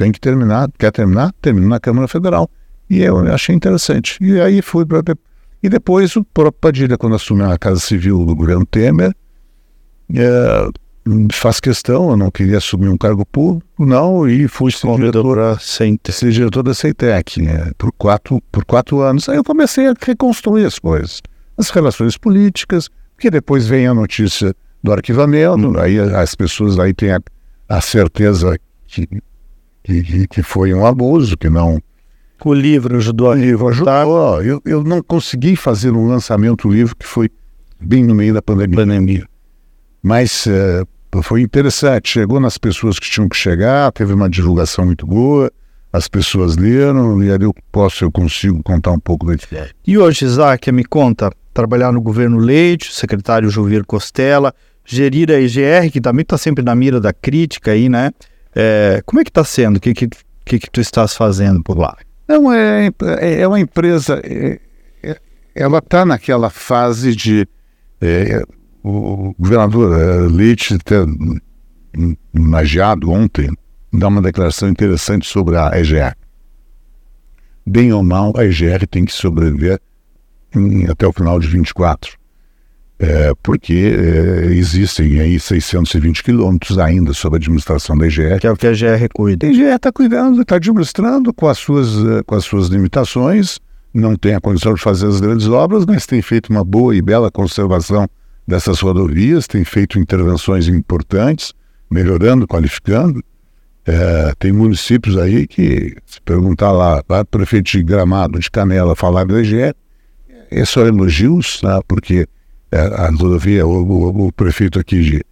Tem 0.01 0.11
que 0.11 0.19
terminar, 0.19 0.71
quer 0.79 0.91
terminar? 0.91 1.31
Termina 1.43 1.69
na 1.69 1.79
Câmara 1.79 2.09
Federal. 2.09 2.51
E 2.89 3.03
eu 3.03 3.19
achei 3.35 3.55
interessante. 3.55 4.17
E 4.19 4.41
aí 4.41 4.63
fui 4.63 4.87
para. 4.87 5.03
E 5.63 5.69
depois 5.69 6.17
o 6.17 6.25
próprio 6.25 6.59
Padilha, 6.59 6.97
quando 6.97 7.17
assumiu 7.17 7.51
a 7.51 7.59
Casa 7.59 7.81
Civil 7.81 8.25
do 8.25 8.35
governo 8.35 8.65
Temer, 8.65 9.15
é, 10.15 10.71
faz 11.35 11.61
questão, 11.61 12.09
eu 12.09 12.17
não 12.17 12.31
queria 12.31 12.57
assumir 12.57 12.89
um 12.89 12.97
cargo 12.97 13.27
público, 13.27 13.85
não, 13.85 14.27
e 14.27 14.49
fui 14.49 14.73
ser 14.73 14.87
diretor, 14.97 15.61
ser 15.61 16.31
diretor 16.31 16.63
da 16.63 16.73
CEITEC 16.73 17.43
né, 17.43 17.71
por, 17.77 17.93
quatro, 17.93 18.43
por 18.51 18.65
quatro 18.65 19.03
anos. 19.03 19.29
Aí 19.29 19.37
eu 19.37 19.45
comecei 19.45 19.87
a 19.87 19.95
reconstruir 20.01 20.65
as 20.65 20.79
coisas, 20.79 21.21
as 21.59 21.69
relações 21.69 22.17
políticas, 22.17 22.89
porque 23.15 23.31
depois 23.31 23.67
vem 23.67 23.87
a 23.87 23.93
notícia 23.93 24.57
do 24.83 24.95
arquivamento, 24.95 25.69
hum. 25.69 25.79
aí 25.79 26.01
as 26.01 26.35
pessoas 26.35 26.79
aí 26.79 26.95
têm 26.95 27.13
a, 27.13 27.21
a 27.69 27.83
certeza 27.83 28.59
que, 28.87 29.07
que, 30.03 30.27
que 30.27 30.43
foi 30.43 30.73
um 30.73 30.87
abuso, 30.87 31.37
que 31.37 31.49
não 31.49 31.81
o 32.49 32.55
livro 32.55 32.97
ajudou 32.97 33.31
a 33.31 33.35
livro 33.35 33.69
ajudou. 33.69 34.43
Eu, 34.43 34.63
eu 34.65 34.83
não 34.83 35.03
consegui 35.03 35.57
fazer 35.57 35.91
um 35.91 36.09
lançamento 36.09 36.69
do 36.69 36.75
livro 36.75 36.97
que 36.97 37.07
foi 37.07 37.31
bem 37.79 38.05
no 38.05 38.15
meio 38.15 38.35
da 38.35 38.43
pandemia. 38.43 38.77
pandemia. 38.77 39.27
Mas 40.03 40.47
uh, 40.47 41.23
foi 41.23 41.43
interessante. 41.43 42.11
Chegou 42.11 42.41
nas 42.41 42.57
pessoas 42.57 42.99
que 42.99 43.11
tinham 43.11 43.29
que 43.29 43.37
chegar, 43.37 43.93
teve 43.93 44.13
uma 44.13 44.29
divulgação 44.29 44.87
muito 44.87 45.07
boa, 45.07 45.51
as 45.93 46.09
pessoas 46.09 46.57
leram 46.57 47.23
e 47.23 47.31
ali 47.31 47.45
eu 47.45 47.55
posso, 47.71 48.05
eu 48.05 48.11
consigo 48.11 48.63
contar 48.63 48.93
um 48.93 49.01
pouco 49.01 49.27
da 49.27 49.35
ideia. 49.35 49.71
E 49.87 49.99
hoje, 49.99 50.25
Isaac, 50.25 50.71
me 50.73 50.85
conta, 50.85 51.31
trabalhar 51.53 51.93
no 51.93 52.01
governo 52.01 52.39
Leite, 52.39 52.95
secretário 52.95 53.51
Juvir 53.51 53.85
Costela, 53.85 54.55
gerir 54.85 55.31
a 55.31 55.41
IGR, 55.41 55.91
que 55.93 56.01
também 56.01 56.23
está 56.23 56.39
sempre 56.39 56.65
na 56.65 56.75
mira 56.75 57.01
da 57.01 57.13
crítica 57.13 57.73
aí, 57.73 57.89
né? 57.89 58.13
É, 58.55 59.03
como 59.07 59.21
é 59.21 59.25
que 59.25 59.31
está 59.31 59.45
sendo? 59.45 59.77
O 59.77 59.81
que, 59.81 59.95
que, 59.95 60.09
que, 60.45 60.59
que 60.59 60.71
tu 60.71 60.81
estás 60.81 61.15
fazendo 61.15 61.63
por 61.63 61.79
lá? 61.79 61.97
Não, 62.29 62.53
é, 62.53 62.91
é, 63.19 63.41
é 63.41 63.49
uma 63.49 63.59
empresa, 63.59 64.21
é, 64.25 64.61
é, 65.03 65.21
ela 65.55 65.79
está 65.79 66.05
naquela 66.05 66.51
fase 66.51 67.15
de. 67.15 67.47
É, 68.01 68.43
o 68.83 69.35
governador 69.39 70.01
é, 70.01 70.17
Leite 70.29 70.79
ter 70.79 71.05
magiado 72.33 73.11
ontem, 73.11 73.51
dá 73.93 74.09
uma 74.09 74.23
declaração 74.23 74.69
interessante 74.69 75.27
sobre 75.27 75.57
a 75.57 75.73
EGR. 75.79 76.17
Bem 77.67 77.93
ou 77.93 78.03
mal, 78.03 78.33
a 78.37 78.45
EGR 78.45 78.87
tem 78.89 79.05
que 79.05 79.13
sobreviver 79.13 79.81
em, 80.55 80.89
até 80.89 81.07
o 81.07 81.13
final 81.13 81.39
de 81.39 81.49
24. 81.49 82.20
É, 83.03 83.33
porque 83.43 83.97
é, 83.99 84.53
existem 84.53 85.21
aí 85.21 85.41
620 85.41 86.23
quilômetros 86.23 86.79
ainda 86.79 87.15
sob 87.15 87.35
a 87.35 87.39
administração 87.39 87.97
da 87.97 88.07
EGR. 88.07 88.39
Que 88.39 88.47
é 88.47 88.53
o 88.53 88.57
que 88.57 88.67
a 88.67 88.73
EGR 88.73 89.09
cuida. 89.15 89.47
A 89.47 89.51
EGR 89.51 89.75
está 89.75 89.91
cuidando, 89.91 90.43
está 90.43 90.57
administrando 90.57 91.33
com 91.33 91.49
as, 91.49 91.57
suas, 91.57 91.89
é, 92.05 92.23
com 92.23 92.35
as 92.35 92.45
suas 92.45 92.69
limitações, 92.69 93.59
não 93.95 94.15
tem 94.15 94.35
a 94.35 94.41
condição 94.41 94.75
de 94.75 94.83
fazer 94.83 95.07
as 95.07 95.19
grandes 95.19 95.49
obras, 95.49 95.87
mas 95.87 96.05
tem 96.05 96.21
feito 96.21 96.51
uma 96.51 96.63
boa 96.63 96.95
e 96.95 97.01
bela 97.01 97.31
conservação 97.31 98.07
dessas 98.47 98.81
rodovias, 98.81 99.47
tem 99.47 99.65
feito 99.65 99.99
intervenções 99.99 100.69
importantes, 100.69 101.55
melhorando, 101.91 102.47
qualificando. 102.47 103.25
É, 103.87 104.35
tem 104.39 104.53
municípios 104.53 105.17
aí 105.17 105.47
que, 105.47 105.97
se 106.05 106.21
perguntar 106.21 106.71
lá, 106.71 107.03
para 107.03 107.25
prefeito 107.25 107.71
de 107.71 107.83
Gramado, 107.83 108.39
de 108.39 108.51
Canela, 108.51 108.95
falar 108.95 109.25
da 109.25 109.41
EGR, 109.41 109.75
é 110.51 110.65
só 110.67 110.85
elogios, 110.85 111.63
né, 111.65 111.81
porque 111.89 112.27
a 112.77 113.11
rodovia, 113.11 113.67
o, 113.67 113.83
o, 113.83 114.27
o, 114.27 114.33
prefeito 114.33 114.79
aqui 114.79 115.03
de, 115.03 115.25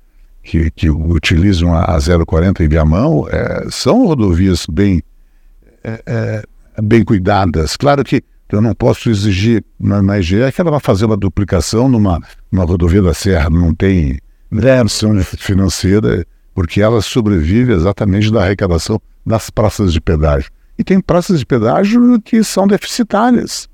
que, 0.42 0.70
que 0.70 0.90
utilizam 0.90 1.74
a, 1.74 1.84
a 1.84 1.98
040 2.26 2.64
em 2.64 2.68
Viamão, 2.68 3.26
é, 3.28 3.66
são 3.70 4.06
rodovias 4.06 4.66
bem, 4.66 5.02
é, 5.84 6.02
é, 6.06 6.42
bem 6.82 7.04
cuidadas. 7.04 7.76
Claro 7.76 8.02
que 8.02 8.22
eu 8.50 8.60
não 8.60 8.74
posso 8.74 9.10
exigir 9.10 9.62
na, 9.78 10.02
na 10.02 10.18
IGE 10.18 10.50
que 10.52 10.60
ela 10.60 10.70
vá 10.70 10.80
fazer 10.80 11.04
uma 11.04 11.16
duplicação 11.16 11.88
numa, 11.88 12.20
numa 12.50 12.64
rodovia 12.64 13.02
da 13.02 13.14
Serra, 13.14 13.50
não 13.50 13.74
tem 13.74 14.18
versão 14.50 15.14
financeira, 15.22 16.26
porque 16.54 16.80
ela 16.80 17.00
sobrevive 17.02 17.72
exatamente 17.72 18.32
da 18.32 18.42
arrecadação 18.42 19.00
das 19.24 19.50
praças 19.50 19.92
de 19.92 20.00
pedágio. 20.00 20.50
E 20.78 20.82
tem 20.84 21.00
praças 21.00 21.40
de 21.40 21.46
pedágio 21.46 22.20
que 22.22 22.42
são 22.42 22.66
deficitárias. 22.66 23.68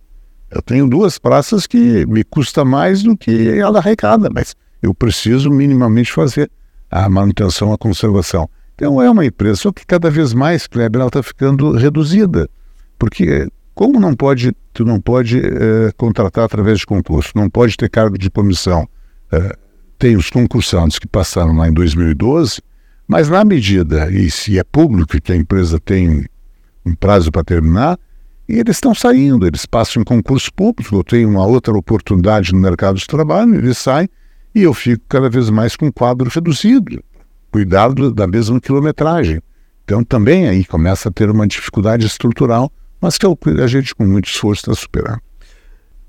Eu 0.54 0.62
tenho 0.62 0.88
duas 0.88 1.18
praças 1.18 1.66
que 1.66 2.06
me 2.06 2.22
custa 2.22 2.64
mais 2.64 3.02
do 3.02 3.16
que 3.16 3.48
ela 3.58 3.80
arrecada, 3.80 4.30
mas 4.32 4.54
eu 4.80 4.94
preciso 4.94 5.50
minimamente 5.50 6.12
fazer 6.12 6.48
a 6.88 7.08
manutenção, 7.08 7.72
a 7.72 7.78
conservação. 7.78 8.48
Então 8.76 9.02
é 9.02 9.10
uma 9.10 9.26
empresa, 9.26 9.56
só 9.56 9.72
que 9.72 9.84
cada 9.84 10.08
vez 10.08 10.32
mais, 10.32 10.68
Kleber, 10.68 11.00
ela 11.00 11.08
está 11.08 11.24
ficando 11.24 11.72
reduzida, 11.72 12.48
porque 12.96 13.48
como 13.74 13.98
não 13.98 14.14
pode, 14.14 14.52
tu 14.72 14.84
não 14.84 15.00
pode 15.00 15.40
é, 15.40 15.90
contratar 15.96 16.44
através 16.44 16.78
de 16.78 16.86
concurso, 16.86 17.32
não 17.34 17.50
pode 17.50 17.76
ter 17.76 17.90
cargo 17.90 18.16
de 18.16 18.30
comissão. 18.30 18.88
É, 19.32 19.56
tem 19.98 20.16
os 20.16 20.30
concursantes 20.30 21.00
que 21.00 21.08
passaram 21.08 21.56
lá 21.56 21.68
em 21.68 21.72
2012, 21.72 22.62
mas 23.08 23.28
na 23.28 23.44
medida, 23.44 24.08
e 24.12 24.30
se 24.30 24.56
é 24.56 24.62
público 24.62 25.20
que 25.20 25.32
a 25.32 25.36
empresa 25.36 25.80
tem 25.80 26.24
um 26.86 26.94
prazo 26.94 27.32
para 27.32 27.42
terminar, 27.42 27.98
e 28.48 28.54
eles 28.54 28.76
estão 28.76 28.94
saindo, 28.94 29.46
eles 29.46 29.64
passam 29.64 30.02
em 30.02 30.04
concurso 30.04 30.52
público, 30.52 30.96
eu 30.96 31.04
tenho 31.04 31.28
uma 31.28 31.46
outra 31.46 31.72
oportunidade 31.76 32.52
no 32.52 32.58
mercado 32.58 32.98
de 32.98 33.06
trabalho, 33.06 33.54
eles 33.54 33.78
saem 33.78 34.08
e 34.54 34.62
eu 34.62 34.74
fico 34.74 35.04
cada 35.08 35.28
vez 35.28 35.50
mais 35.50 35.76
com 35.76 35.86
um 35.86 35.92
quadro 35.92 36.30
reduzido, 36.30 37.02
cuidado 37.50 38.12
da 38.12 38.26
mesma 38.26 38.60
quilometragem. 38.60 39.40
Então 39.84 40.04
também 40.04 40.48
aí 40.48 40.64
começa 40.64 41.08
a 41.08 41.12
ter 41.12 41.30
uma 41.30 41.46
dificuldade 41.46 42.06
estrutural, 42.06 42.70
mas 43.00 43.18
que 43.18 43.26
a 43.26 43.66
gente 43.66 43.94
com 43.94 44.06
muito 44.06 44.28
esforço 44.28 44.62
está 44.62 44.74
superando. 44.74 45.20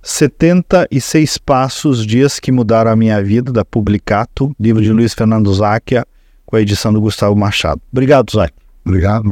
76 0.01 1.39
Passos, 1.39 2.05
Dias 2.05 2.39
que 2.39 2.51
Mudaram 2.51 2.91
a 2.91 2.95
Minha 2.95 3.23
Vida, 3.23 3.51
da 3.51 3.65
Publicato, 3.65 4.55
livro 4.59 4.81
de 4.81 4.91
Luiz 4.91 5.15
Fernando 5.15 5.51
Záquia, 5.51 6.05
com 6.45 6.55
a 6.55 6.61
edição 6.61 6.93
do 6.93 7.01
Gustavo 7.01 7.35
Machado. 7.35 7.81
Obrigado, 7.91 8.31
Zé. 8.31 8.49
Obrigado. 8.85 9.31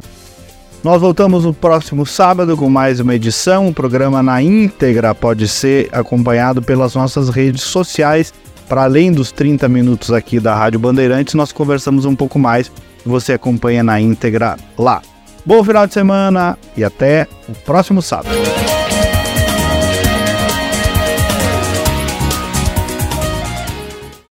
Nós 0.84 1.00
voltamos 1.00 1.46
no 1.46 1.54
próximo 1.54 2.06
sábado 2.06 2.58
com 2.58 2.70
mais 2.70 3.00
uma 3.00 3.16
edição. 3.16 3.70
O 3.70 3.74
programa 3.74 4.22
na 4.22 4.42
íntegra 4.42 5.16
pode 5.16 5.48
ser 5.48 5.88
acompanhado 5.94 6.62
pelas 6.62 6.94
nossas 6.94 7.30
redes 7.30 7.62
sociais. 7.62 8.34
Para 8.68 8.84
além 8.84 9.10
dos 9.10 9.32
30 9.32 9.70
minutos 9.70 10.12
aqui 10.12 10.42
da 10.42 10.54
Rádio 10.54 10.82
Bandeirantes, 10.82 11.36
nós 11.36 11.54
conversamos 11.54 12.04
um 12.04 12.14
pouco 12.14 12.38
mais. 12.38 12.70
Você 13.06 13.32
acompanha 13.32 13.82
na 13.82 14.02
íntegra 14.02 14.58
lá. 14.78 15.02
Bom 15.46 15.64
final 15.64 15.88
de 15.88 15.94
semana 15.94 16.58
e 16.76 16.84
até 16.84 17.28
o 17.48 17.54
próximo 17.54 18.02
sábado. 18.02 18.36